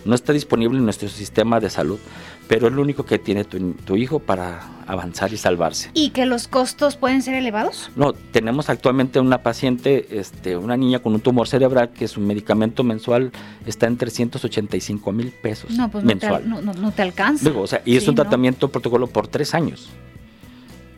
[0.08, 2.00] no está disponible en nuestro sistema de salud,
[2.48, 5.92] pero es lo único que tiene tu, hijo para avanzar y salvarse.
[5.94, 7.92] ¿Y que los costos pueden ser elevados?
[7.96, 12.84] No, tenemos actualmente una paciente, este, una niña con un tumor cerebral que su medicamento
[12.84, 13.32] mensual
[13.66, 16.50] está en 385 mil pesos no, pues mensual.
[16.50, 17.50] No te, no, te alcanza.
[17.52, 19.90] o sea, y es un tratamiento protocolo por tres años.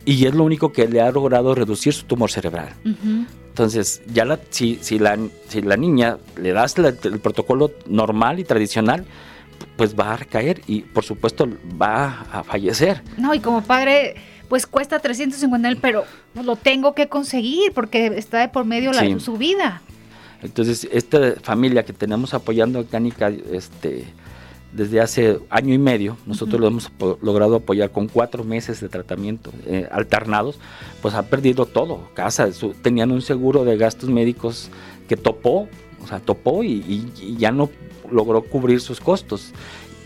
[0.04, 2.70] Y es lo único que le ha logrado reducir su tumor cerebral.
[3.50, 8.44] Entonces, ya la, si, si, la, si la niña le das el protocolo normal y
[8.44, 9.04] tradicional,
[9.76, 11.48] pues va a recaer y por supuesto
[11.80, 13.02] va a fallecer.
[13.18, 14.14] No, y como padre,
[14.48, 19.18] pues cuesta 350 mil, pero lo tengo que conseguir porque está de por medio la,
[19.18, 19.82] su vida.
[20.42, 24.04] Entonces, esta familia que tenemos apoyando a Cánica, este,
[24.72, 26.90] desde hace año y medio, nosotros lo hemos
[27.22, 30.58] logrado apoyar con cuatro meses de tratamiento eh, alternados,
[31.02, 32.48] pues ha perdido todo, casa,
[32.82, 34.70] tenían un seguro de gastos médicos
[35.08, 35.68] que topó,
[36.02, 37.68] o sea, topó y ya no
[38.10, 39.52] logró cubrir sus costos.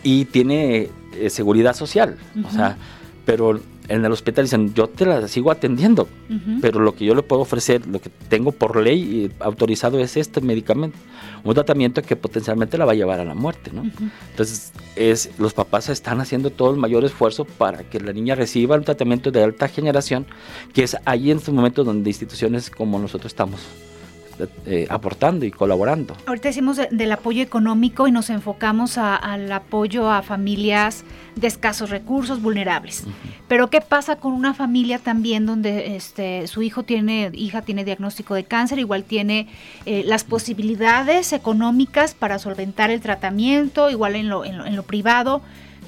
[0.03, 2.77] Y tiene eh, seguridad social, o sea,
[3.25, 6.09] pero en el hospital dicen, yo te la sigo atendiendo,
[6.61, 10.41] pero lo que yo le puedo ofrecer, lo que tengo por ley autorizado es este
[10.41, 10.97] medicamento,
[11.43, 13.83] un tratamiento que potencialmente la va a llevar a la muerte, ¿no?
[14.31, 18.77] Entonces, es, los papás están haciendo todo el mayor esfuerzo para que la niña reciba
[18.77, 20.27] un tratamiento de alta generación,
[20.73, 23.61] que es ahí en estos momentos donde instituciones como nosotros estamos
[24.67, 26.17] eh, aportando y colaborando.
[26.27, 31.05] Ahorita decimos del apoyo económico y nos enfocamos al apoyo a familias
[31.37, 33.05] de escasos recursos, vulnerables.
[33.49, 38.35] Pero ¿qué pasa con una familia también donde este, su hijo tiene, hija tiene diagnóstico
[38.35, 39.49] de cáncer, igual tiene
[39.87, 45.43] eh, las posibilidades económicas para solventar el tratamiento, igual en lo, en lo, privado?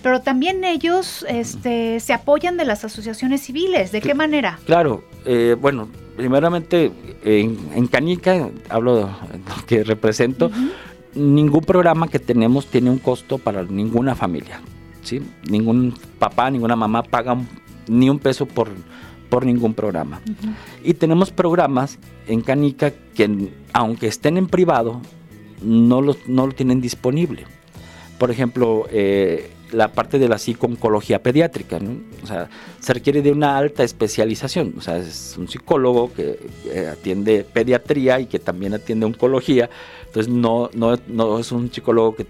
[0.06, 3.90] Pero también ellos este, se apoyan de las asociaciones civiles.
[3.90, 4.56] ¿De qué manera?
[4.64, 6.92] Claro, eh, bueno, primeramente
[7.24, 10.48] en, Canica, hablo de lo que represento,
[11.12, 14.60] ningún programa que tenemos tiene un costo para ninguna familia.
[15.02, 15.20] ¿sí?
[15.50, 17.36] Ningún papá, ninguna mamá paga
[17.88, 18.68] ni un peso por,
[19.28, 20.20] por ningún programa.
[20.84, 25.00] Y tenemos programas en Canica que aunque estén en privado,
[25.62, 27.42] no lo, no lo tienen disponible.
[28.20, 31.79] Por ejemplo, eh, la parte de la psico-oncología pediátrica,
[32.22, 32.48] O sea,
[32.81, 36.38] se requiere de una alta especialización, o sea, es un psicólogo que,
[36.92, 39.68] atiende pediatría y que también atiende oncología,
[40.07, 42.26] entonces no, no, no es un psicólogo que,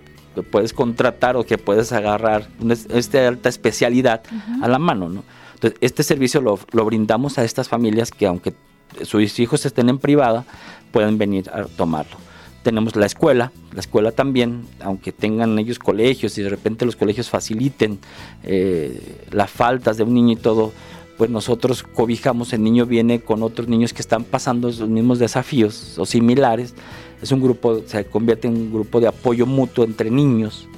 [0.51, 2.47] puedes contratar o que puedes agarrar
[2.91, 4.21] esta alta especialidad
[4.61, 5.25] a la mano, ¿no?
[5.55, 8.53] Entonces, este servicio lo, lo brindamos a estas familias que aunque
[9.01, 10.45] sus hijos estén en privada,
[10.93, 12.19] pueden venir a tomarlo
[12.67, 17.31] tenemos la escuela, la escuela también, aunque tengan ellos colegios y de repente los colegios
[17.31, 18.01] faciliten
[18.43, 19.01] eh,
[19.31, 20.73] las faltas de un niño y todo,
[21.17, 25.97] pues nosotros cobijamos, el niño viene con otros niños que están pasando los mismos desafíos
[25.97, 26.75] o similares,
[27.23, 30.69] es un grupo, se convierte en un grupo de apoyo mutuo entre niños,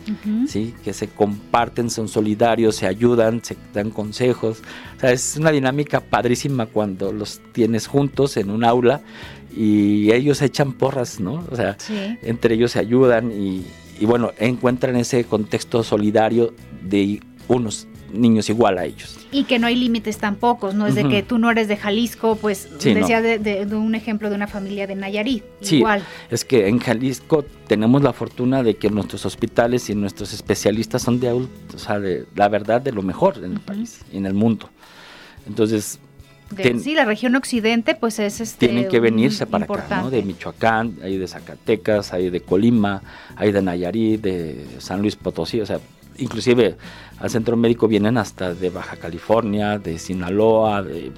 [0.46, 0.74] ¿sí?
[0.84, 4.62] que se comparten, son solidarios, se ayudan, se dan consejos.
[4.98, 9.00] O sea, es una dinámica padrísima cuando los tienes juntos en un aula
[9.58, 11.44] y ellos echan porras, ¿no?
[11.50, 11.76] O sea,
[12.22, 13.64] entre ellos se ayudan y,
[13.98, 19.18] y bueno, encuentran ese contexto solidario de unos niños igual a ellos.
[19.32, 22.36] Y que no hay límites tampoco, no es de que tú no eres de Jalisco,
[22.36, 26.02] pues decía de, un ejemplo de una familia de Nayarit, sí, igual.
[26.30, 31.18] Es que en Jalisco tenemos la fortuna de que nuestros hospitales y nuestros especialistas son
[31.18, 34.26] de adultos, o sea, de la verdad de lo mejor en el país y en
[34.26, 34.70] el mundo.
[35.46, 35.98] Entonces,
[36.56, 40.10] sí, la región occidente, pues es este, Tienen que venirse para acá, ¿no?
[40.10, 43.02] De Michoacán, hay de Zacatecas, hay de Colima,
[43.36, 45.80] hay de Nayarit, de San Luis Potosí, o sea,
[46.18, 46.76] inclusive
[47.18, 51.12] al centro médico vienen hasta de Baja California, de Sinaloa, de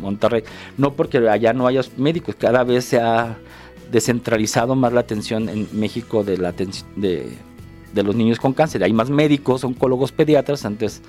[0.00, 0.42] Monterrey.
[0.76, 3.36] No porque allá no haya médicos, cada vez se ha
[3.90, 7.32] descentralizado más la atención en México de, la de,
[7.92, 8.82] de los niños con cáncer.
[8.84, 10.64] Hay más médicos, oncólogos, pediatras.
[10.64, 11.02] Antes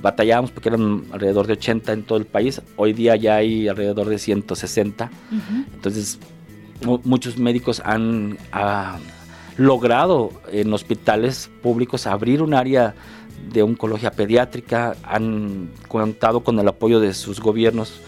[0.00, 2.60] batallábamos porque eran alrededor de 80 en todo el país.
[2.76, 5.10] Hoy día ya hay alrededor de 160.
[5.74, 6.18] Entonces,
[7.04, 8.38] muchos médicos han
[9.56, 12.94] logrado en hospitales públicos abrir un área
[13.52, 18.00] de oncología pediátrica, han contado con el apoyo de sus gobiernos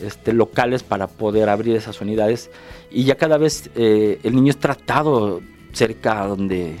[0.00, 2.50] este, locales para poder abrir esas unidades
[2.90, 5.40] y ya cada vez eh, el niño es tratado
[5.72, 6.76] cerca donde,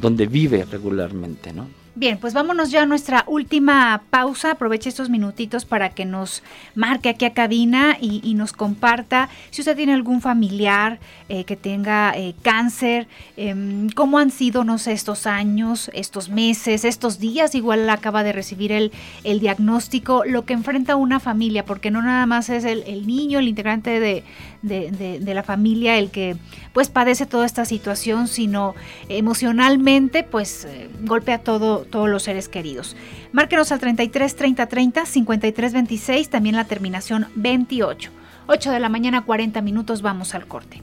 [0.00, 1.66] donde vive regularmente, ¿no?
[1.94, 4.52] Bien, pues vámonos ya a nuestra última pausa.
[4.52, 6.42] Aproveche estos minutitos para que nos
[6.74, 12.16] marque aquí a cabina y, nos comparta si usted tiene algún familiar eh, que tenga
[12.16, 17.54] eh, cáncer, em, cómo han sido, no sé, estos años, estos meses, estos días.
[17.54, 18.90] Igual acaba de recibir el,
[19.22, 23.48] el diagnóstico, lo que enfrenta una familia, porque no nada más es el, niño, el
[23.48, 24.24] integrante de,
[24.62, 26.36] de, la familia el que
[26.72, 28.74] pues padece toda esta situación, sino
[29.10, 32.96] emocionalmente pues eh, golpea todo todos los seres queridos.
[33.32, 38.10] Márquenos al 33 30 30 53 26, también la terminación 28.
[38.46, 40.82] 8 de la mañana, 40 minutos, vamos al corte.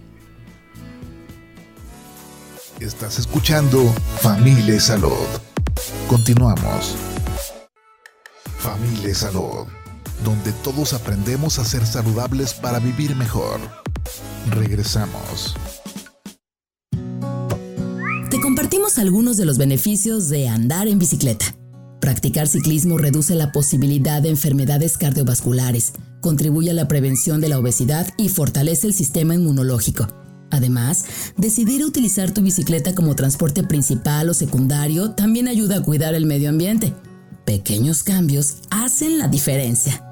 [2.80, 3.84] Estás escuchando
[4.22, 5.28] Familia Salud.
[6.08, 6.96] Continuamos.
[8.58, 9.68] Familia Salud,
[10.24, 13.60] donde todos aprendemos a ser saludables para vivir mejor.
[14.52, 15.56] Regresamos
[18.50, 21.46] compartimos algunos de los beneficios de andar en bicicleta.
[22.02, 28.12] Practicar ciclismo reduce la posibilidad de enfermedades cardiovasculares, contribuye a la prevención de la obesidad
[28.18, 30.08] y fortalece el sistema inmunológico.
[30.50, 31.06] Además,
[31.38, 36.50] decidir utilizar tu bicicleta como transporte principal o secundario también ayuda a cuidar el medio
[36.50, 36.96] ambiente.
[37.46, 40.09] Pequeños cambios hacen la diferencia.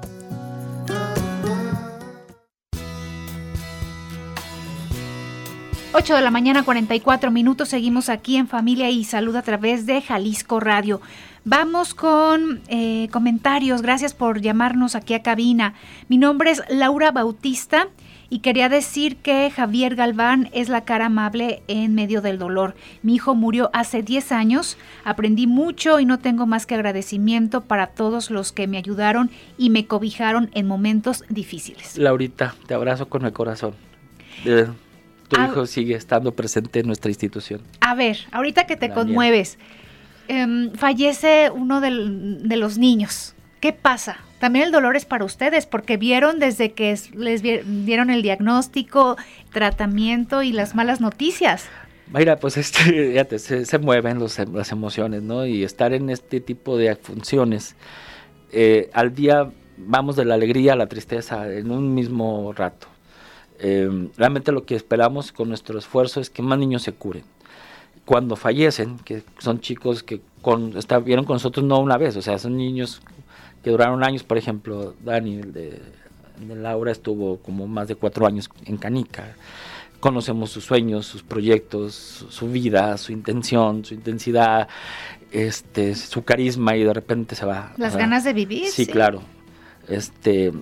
[5.94, 7.70] 8 de la mañana, 44 minutos.
[7.70, 11.00] Seguimos aquí en Familia y Salud a través de Jalisco Radio.
[11.44, 13.80] Vamos con eh, comentarios.
[13.80, 15.72] Gracias por llamarnos aquí a cabina.
[16.08, 17.88] Mi nombre es Laura Bautista
[18.28, 22.74] y quería decir que Javier Galván es la cara amable en medio del dolor.
[23.02, 27.86] Mi hijo murió hace 10 años, aprendí mucho y no tengo más que agradecimiento para
[27.86, 31.96] todos los que me ayudaron y me cobijaron en momentos difíciles.
[31.96, 33.72] Laurita, te abrazo con el corazón.
[35.28, 37.60] Tu hijo sigue estando presente en nuestra institución.
[37.80, 39.58] A ver, ahorita que te conmueves,
[40.28, 43.34] em, fallece uno de los niños.
[43.60, 44.18] ¿Qué pasa?
[44.38, 49.16] También el dolor es para ustedes porque vieron desde que les dieron el diagnóstico,
[49.52, 51.66] tratamiento y las malas noticias.
[52.12, 52.78] Mira, pues este,
[53.12, 55.44] fíjate, se, mueven las emociones, ¿no?
[55.44, 57.74] Y estar en este tipo de funciones,
[58.52, 62.86] eh, al día vamos de la alegría a la tristeza en un mismo rato.
[63.60, 67.24] Em, realmente lo que esperamos con nuestro esfuerzo es que más niños se curen.
[68.04, 72.38] Cuando fallecen, que son chicos que con, estuvieron con nosotros no una vez, o sea,
[72.38, 73.02] son niños
[73.62, 75.80] que duraron años, por ejemplo, Dani, de,
[76.48, 79.34] Laura, estuvo como más de cuatro años en Canica.
[79.98, 84.68] Conocemos sus sueños, sus proyectos, su, vida, su intención, su intensidad,
[85.32, 87.72] este, su carisma y de repente se va.
[87.76, 88.66] Las ganas de vivir.
[88.66, 89.22] Sí, sí, claro.
[89.88, 90.52] Este,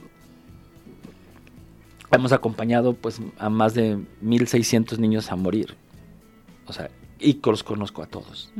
[2.12, 5.74] hemos acompañado pues a más de 1.600 niños a morir.
[6.66, 8.52] O sea, y los conozco a todos.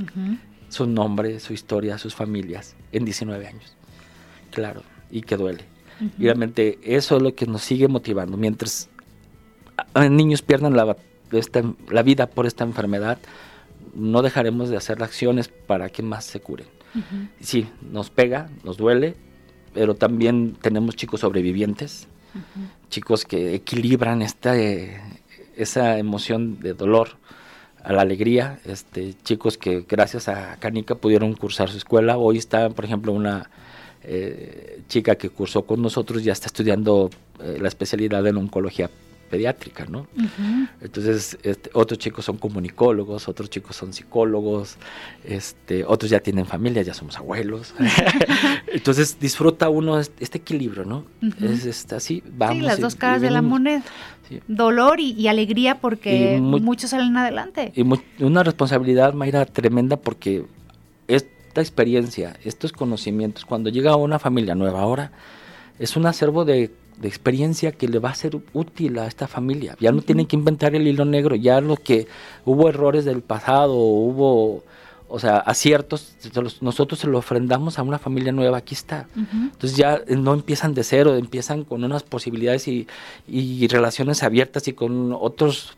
[0.68, 3.76] Su nombre, su historia, sus familias, en 19 años.
[4.51, 5.64] Claro, y que duele.
[6.18, 8.36] Y realmente eso es lo que nos sigue motivando.
[8.36, 8.90] Mientras
[10.11, 10.97] niños pierdan la,
[11.90, 13.18] la vida por esta enfermedad,
[13.94, 16.66] no dejaremos de hacer acciones para que más se curen.
[17.40, 19.16] Sí, nos pega, nos duele,
[19.74, 22.09] pero también tenemos chicos sobrevivientes
[22.91, 25.01] chicos que equilibran este,
[25.57, 27.16] esa emoción de dolor
[27.82, 32.18] a la alegría, este, chicos que gracias a Canica pudieron cursar su escuela.
[32.18, 33.49] Hoy está, por ejemplo, una
[34.03, 37.11] eh, chica que cursó con nosotros, ya está estudiando
[37.41, 38.91] eh, la especialidad en oncología
[39.27, 40.07] pediátrica, ¿no?
[40.81, 44.77] Entonces, este, otros chicos son comunicólogos, otros chicos son psicólogos,
[45.24, 47.74] este, otros ya tienen familia, ya somos abuelos.
[48.72, 51.05] Entonces, disfruta uno este, equilibrio, ¿no?
[51.41, 52.57] Es, así, vamos.
[52.57, 53.83] Sí, las dos caras de la moneda.
[54.49, 57.72] Dolor y, alegría porque muchos salen adelante.
[57.74, 57.85] Y
[58.22, 60.45] una responsabilidad, Mayra, tremenda porque
[61.09, 65.12] esta experiencia, estos conocimientos, cuando llega a una familia nueva ahora,
[65.79, 66.70] es un acervo de
[67.01, 69.76] de experiencia que le va a ser útil a esta familia.
[69.80, 72.07] Ya no tienen que inventar el hilo negro, ya lo que
[72.44, 74.64] hubo errores del pasado, hubo,
[75.09, 76.16] o sea, aciertos,
[76.61, 79.07] nosotros se lo ofrendamos a una familia nueva, aquí está.
[79.14, 82.86] Entonces ya no empiezan de cero, empiezan con unas posibilidades y,
[83.68, 85.76] relaciones abiertas y con otros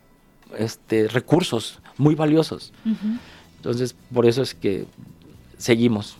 [0.57, 2.71] este, recursos muy valiosos.
[3.57, 4.85] Entonces, por eso es que
[5.57, 6.15] seguimos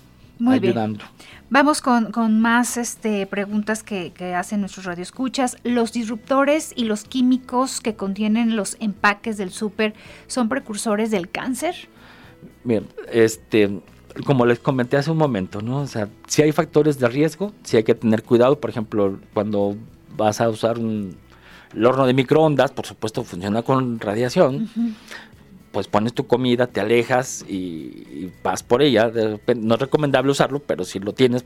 [0.47, 1.05] ayudando.
[1.49, 5.57] Vamos con, más este, preguntas que, hacen nuestros radioescuchas.
[5.63, 9.93] ¿Los disruptores y los químicos que contienen los empaques del súper
[10.27, 11.75] son precursores del cáncer?
[12.63, 13.81] Bien, este,
[14.25, 15.81] como les comenté hace un momento, ¿no?
[15.81, 19.75] O sea, si hay factores de riesgo, si hay que tener cuidado, por ejemplo, cuando
[20.15, 21.15] vas a usar un,
[21.75, 24.69] el horno de microondas, por supuesto funciona con radiación,
[25.79, 29.09] pues pones tu comida, te alejas y, vas por ella.
[29.55, 31.45] no es recomendable usarlo, pero si lo tienes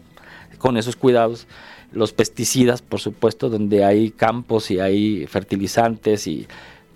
[0.57, 1.45] con esos cuidados,
[1.91, 6.47] los pesticidas, por supuesto, donde hay campos y hay fertilizantes y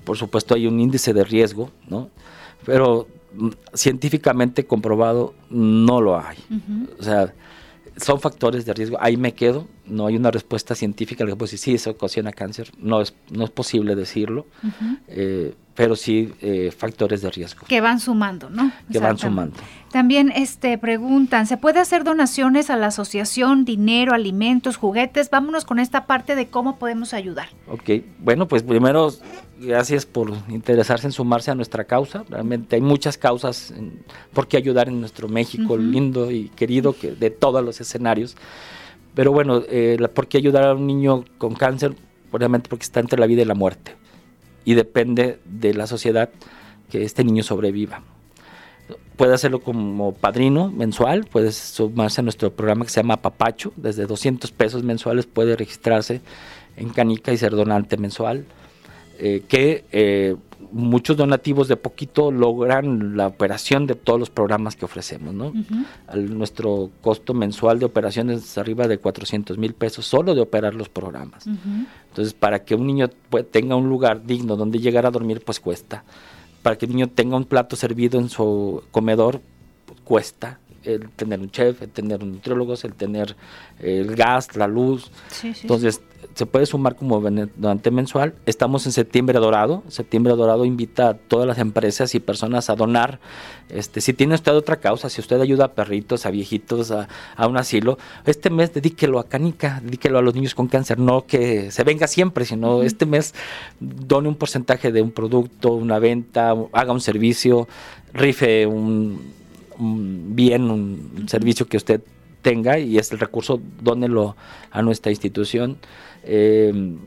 [0.03, 2.09] por supuesto hay un índice de riesgo, ¿no?
[2.65, 6.37] Pero mm, científicamente comprobado no lo hay.
[6.97, 7.35] O sea,
[7.97, 8.97] son factores de riesgo.
[8.99, 9.67] Ahí me quedo.
[9.87, 12.71] No hay una respuesta científica que decir, sí, eso ocasiona cáncer.
[12.77, 14.45] No es, no es posible decirlo
[15.77, 17.67] pero sí eh, factores de riesgo.
[17.67, 18.71] Que van sumando, ¿no?
[18.91, 19.55] Que van sumando.
[19.91, 25.29] También este, preguntan, ¿se puede hacer donaciones a la asociación, dinero, alimentos, juguetes?
[25.29, 27.49] Vámonos con esta parte de cómo podemos ayudar.
[27.67, 29.13] Ok, bueno, pues primero,
[29.59, 32.25] gracias por interesarse en sumarse a nuestra causa.
[32.27, 33.71] Realmente hay muchas causas
[34.33, 38.35] por qué ayudar en nuestro México lindo y querido que de todos los escenarios.
[39.17, 41.95] Pero bueno, eh, ¿por qué ayudar a un niño con cáncer?
[42.31, 43.95] Obviamente porque está entre la vida y la muerte
[44.63, 46.29] y depende de la sociedad
[46.91, 48.03] que este niño sobreviva.
[49.15, 54.05] Puede hacerlo como padrino mensual, puede sumarse a nuestro programa que se llama Papacho, desde
[54.05, 56.21] 200 pesos mensuales puede registrarse
[56.75, 58.45] en Canica y ser donante mensual,
[59.17, 60.35] eh, que eh,
[60.71, 65.33] muchos donativos de poquito logran la operación de todos los programas que ofrecemos.
[65.33, 65.53] ¿no?
[66.15, 70.89] nuestro costo mensual de operación es arriba de 400 mil pesos solo de operar los
[70.89, 71.45] programas.
[71.47, 73.09] Entonces, para que un niño
[73.51, 76.03] tenga un lugar digno donde llegar a dormir, pues cuesta.
[76.63, 79.41] Para que el niño tenga un plato servido en su comedor,
[79.85, 83.35] pues, cuesta el tener un chef, el tener un nutriólogos, el tener
[83.79, 85.11] el gas, la luz.
[85.43, 86.01] Entonces,
[86.37, 88.35] se puede sumar como donante mensual.
[88.45, 89.81] Estamos en Septiembre Dorado.
[89.87, 93.19] Septiembre Dorado invita a todas las empresas y personas a donar.
[93.69, 97.07] Este, si tiene usted otra causa, si usted ayuda a perritos, a viejitos, a,
[97.47, 100.99] un asilo, este mes dedíquelo a Canica, dedíquelo a los niños con cáncer.
[100.99, 103.33] No que se venga siempre, sino este mes
[103.79, 107.67] done un porcentaje de un producto, una venta, haga un servicio,
[108.13, 109.33] rife un,
[110.35, 112.01] bien, un servicio que usted
[112.43, 114.35] tenga y es el recurso, dónelo
[114.69, 115.77] a nuestra institución.
[116.27, 116.97] Eh,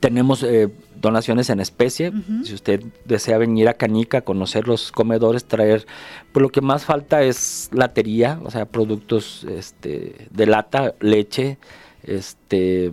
[0.00, 0.68] tenemos eh,
[1.00, 2.12] donaciones en especie.
[2.44, 5.86] Si usted desea venir a Canica, conocer los comedores, traer,
[6.32, 11.58] pues lo que más falta es latería, o sea, productos este, de lata, leche,
[12.02, 12.90] este,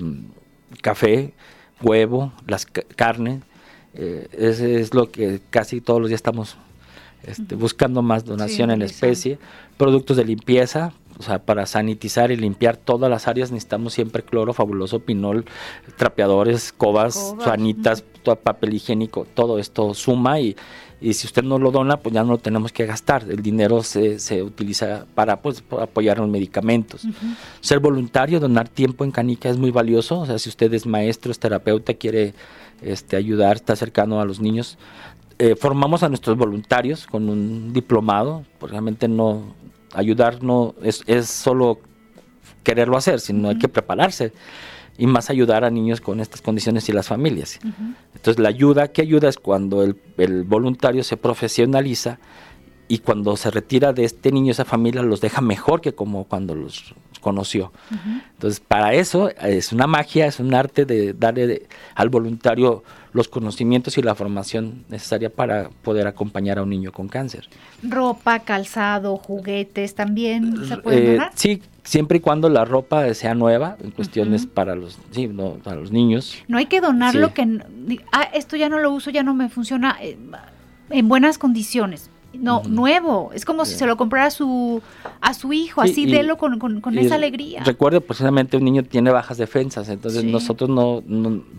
[0.82, 1.34] café,
[1.82, 3.42] huevo, las carne.
[3.94, 6.58] Eh, ese es lo que casi todos los días estamos
[7.24, 9.40] este, buscando más donación en especie.
[9.78, 14.54] Productos de limpieza, o sea, para sanitizar y limpiar todas las áreas necesitamos siempre cloro,
[14.54, 15.46] fabuloso, pinol,
[15.98, 18.04] trapeadores, cobas, sanitas,
[18.36, 20.56] papel higiénico, todo esto suma y,
[21.00, 23.26] y, si usted no lo dona, pues ya no lo tenemos que gastar.
[23.30, 27.08] El dinero se, se utiliza para, pues, apoyar los medicamentos.
[27.62, 30.20] Ser voluntario, donar tiempo en Canica es muy valioso.
[30.20, 32.34] O sea, si usted es maestro, es terapeuta, quiere
[32.82, 34.78] este, ayudar, está cercano a los niños,
[35.40, 39.54] eh, formamos a nuestros voluntarios con un diplomado, porque realmente no,
[39.94, 41.80] ayudar no es, es solo
[42.64, 44.34] quererlo hacer, sino hay que prepararse
[44.98, 47.60] y más ayudar a niños con estas condiciones y las familias.
[48.16, 52.20] Entonces la ayuda que ayuda es cuando el, el, voluntario se profesionaliza
[52.88, 56.56] y cuando se retira de este niño, esa familia los deja mejor que como cuando
[56.56, 56.96] los
[57.28, 57.72] reconoció.
[58.34, 63.98] Entonces, para eso es una magia, es un arte de darle al voluntario los conocimientos
[63.98, 67.50] y la formación necesaria para poder acompañar a un niño con cáncer.
[67.82, 71.32] Ropa, calzado, juguetes, también se pueden eh, donar.
[71.36, 75.28] Sí, siempre y cuando la ropa sea nueva, en cuestiones para los sí,
[75.64, 76.38] para los niños.
[76.48, 77.60] No hay que donar lo que
[78.12, 80.18] ah, esto ya no lo uso, ya no me funciona eh,
[80.92, 82.10] en buenas condiciones
[82.40, 83.32] no, nuevo.
[83.34, 84.82] Es como si se lo comprara a su,
[85.22, 87.64] a su hijo, así délo con, con, esa alegría.
[87.64, 91.04] Recuerde, precisamente un niño tiene bajas defensas, entonces nosotros no,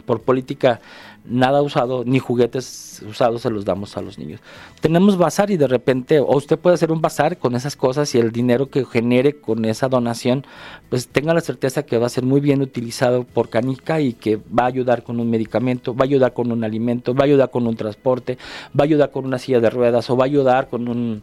[0.04, 0.80] por política,
[1.24, 4.40] nada usado, ni juguetes usados se los damos a los niños.
[4.80, 8.18] Tenemos bazar y de repente, o usted puede hacer un bazar con esas cosas y
[8.18, 10.46] el dinero que genere con esa donación,
[10.88, 14.36] pues tenga la certeza que va a ser muy bien utilizado por Canica y que
[14.36, 17.50] va a ayudar con un medicamento, va a ayudar con un alimento, va a ayudar
[17.50, 18.38] con un transporte,
[18.78, 21.22] va a ayudar con una silla de ruedas o va a ayudar con un,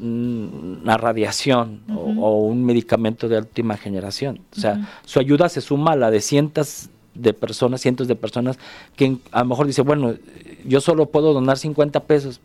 [0.00, 4.40] una radiación o, un medicamento de última generación.
[4.56, 8.58] O sea, su ayuda se suma a la de cientos de personas, cientos de personas
[8.96, 10.14] que a lo mejor dice, bueno,
[10.64, 12.40] yo solo puedo donar 50 pesos.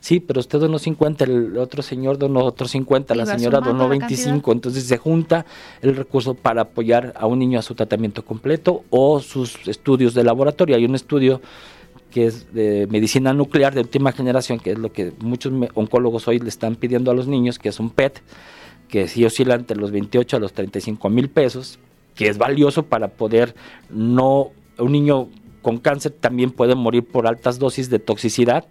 [0.00, 4.52] Sí, pero usted donó 50, el otro señor donó otros 50, la señora donó 25,
[4.52, 5.44] entonces se junta
[5.82, 10.24] el recurso para apoyar a un niño a su tratamiento completo o sus estudios de
[10.24, 10.76] laboratorio.
[10.76, 11.40] Hay un estudio
[12.10, 16.38] que es de medicina nuclear de última generación, que es lo que muchos oncólogos hoy
[16.38, 18.22] le están pidiendo a los niños, que es un PET,
[18.88, 21.78] que sí oscila entre los 28 a los 35 mil pesos,
[22.16, 23.54] que es valioso para poder
[23.90, 25.28] no, un niño
[25.62, 28.64] con cáncer también puede morir por altas dosis de toxicidad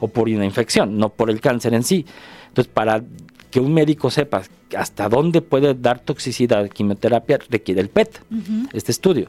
[0.00, 2.06] o por una infección, no por el cáncer en sí.
[2.48, 3.02] Entonces, para
[3.50, 4.42] que un médico sepa
[4.76, 8.20] hasta dónde puede dar toxicidad de quimioterapia, requiere el PET,
[8.72, 9.28] este estudio.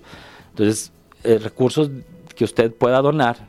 [0.51, 0.91] Entonces,
[1.23, 1.89] eh, recursos
[2.35, 3.47] que usted pueda donar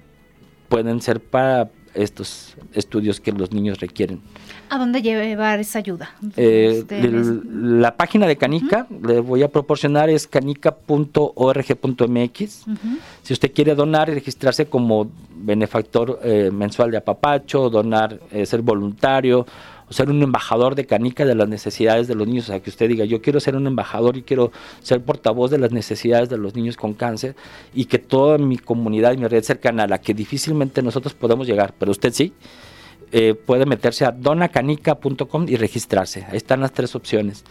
[0.68, 4.20] pueden ser para estos estudios que los niños requieren.
[4.70, 6.14] ¿A dónde llevar esa ayuda?
[6.36, 6.84] Eh,
[7.53, 10.84] la página de Canica, le voy a proporcionar, es canica.org.mx.
[13.22, 18.62] Si usted quiere donar y registrarse como benefactor eh, mensual de apapacho, donar, eh, ser
[18.62, 19.47] voluntario,
[19.89, 22.70] o ser un embajador de Canica de las necesidades de los niños, o sea, que
[22.70, 26.39] usted diga, yo quiero ser un embajador y quiero ser portavoz de las necesidades de
[26.39, 27.37] los niños con cáncer
[27.74, 31.47] y que toda mi comunidad y mi red cercana, a la que difícilmente nosotros podemos
[31.47, 32.32] llegar, pero usted sí,
[33.16, 36.26] eh, puede meterse a donacanica.com y registrarse.
[36.28, 37.45] Ahí están las tres opciones.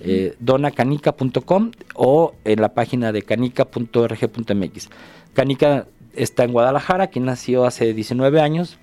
[0.00, 4.88] Eh, donacanica.com o en la página de canica.org.mx.
[5.34, 8.78] Canica está en Guadalajara, quien nació hace 19 años.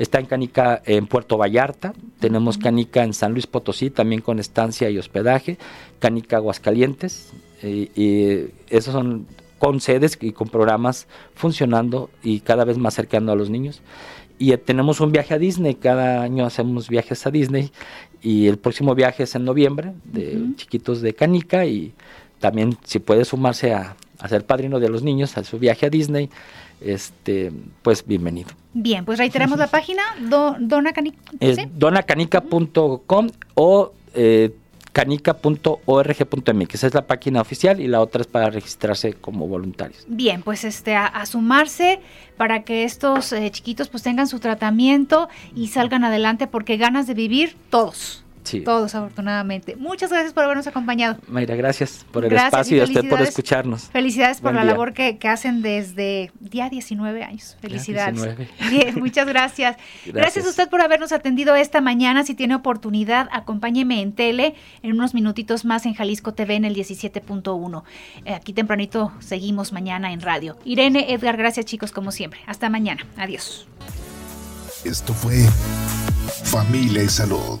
[0.00, 4.88] Está en Canica en Puerto Vallarta, tenemos Canica en San Luis Potosí, también con estancia
[4.88, 5.58] y hospedaje,
[5.98, 9.26] Canica Aguascalientes, y esos son
[9.58, 13.82] con sedes y con programas funcionando y cada vez más cercano a los niños.
[14.38, 17.70] Y tenemos un viaje a Disney, cada año hacemos viajes a Disney.
[18.22, 21.66] Y el próximo viaje es en noviembre de chiquitos de Canica.
[21.66, 21.92] Y
[22.38, 25.90] también si puede sumarse a, a ser padrino de los niños a su viaje a
[25.90, 26.30] Disney,
[26.80, 27.52] este,
[27.82, 28.50] pues bienvenido.
[28.72, 31.18] Bien, pues reiteramos la página, do, donacanica.
[31.74, 34.54] donacanica.com o eh,
[34.92, 36.74] canica.org.mx.
[36.74, 40.04] Esa es la página oficial y la otra es para registrarse como voluntarios.
[40.08, 42.00] Bien, pues este a, sumarse
[42.36, 47.14] para que estos eh, chiquitos pues tengan su tratamiento y salgan adelante porque ganas de
[47.14, 48.24] vivir todos.
[48.64, 49.76] Todos, afortunadamente.
[49.76, 51.18] Muchas gracias por habernos acompañado.
[51.28, 53.84] Mayra, gracias por el espacio y, a usted por escucharnos.
[53.90, 57.56] Felicidades por la labor que, hacen desde ya 19 años.
[57.60, 58.20] Felicidades.
[58.68, 59.76] Bien, muchas gracias.
[60.06, 60.44] gracias.
[60.44, 62.24] a usted por habernos atendido esta mañana.
[62.24, 66.74] Si tiene oportunidad, acompáñeme en tele en unos minutitos más en Jalisco TV en el
[66.74, 67.82] 17.1.
[68.24, 70.58] Eh, aquí tempranito seguimos mañana en radio.
[70.64, 72.40] Irene, Edgar, gracias chicos como siempre.
[72.46, 73.06] Hasta mañana.
[73.16, 73.68] Adiós.
[74.84, 75.46] Esto fue
[76.44, 77.60] Familia y Salud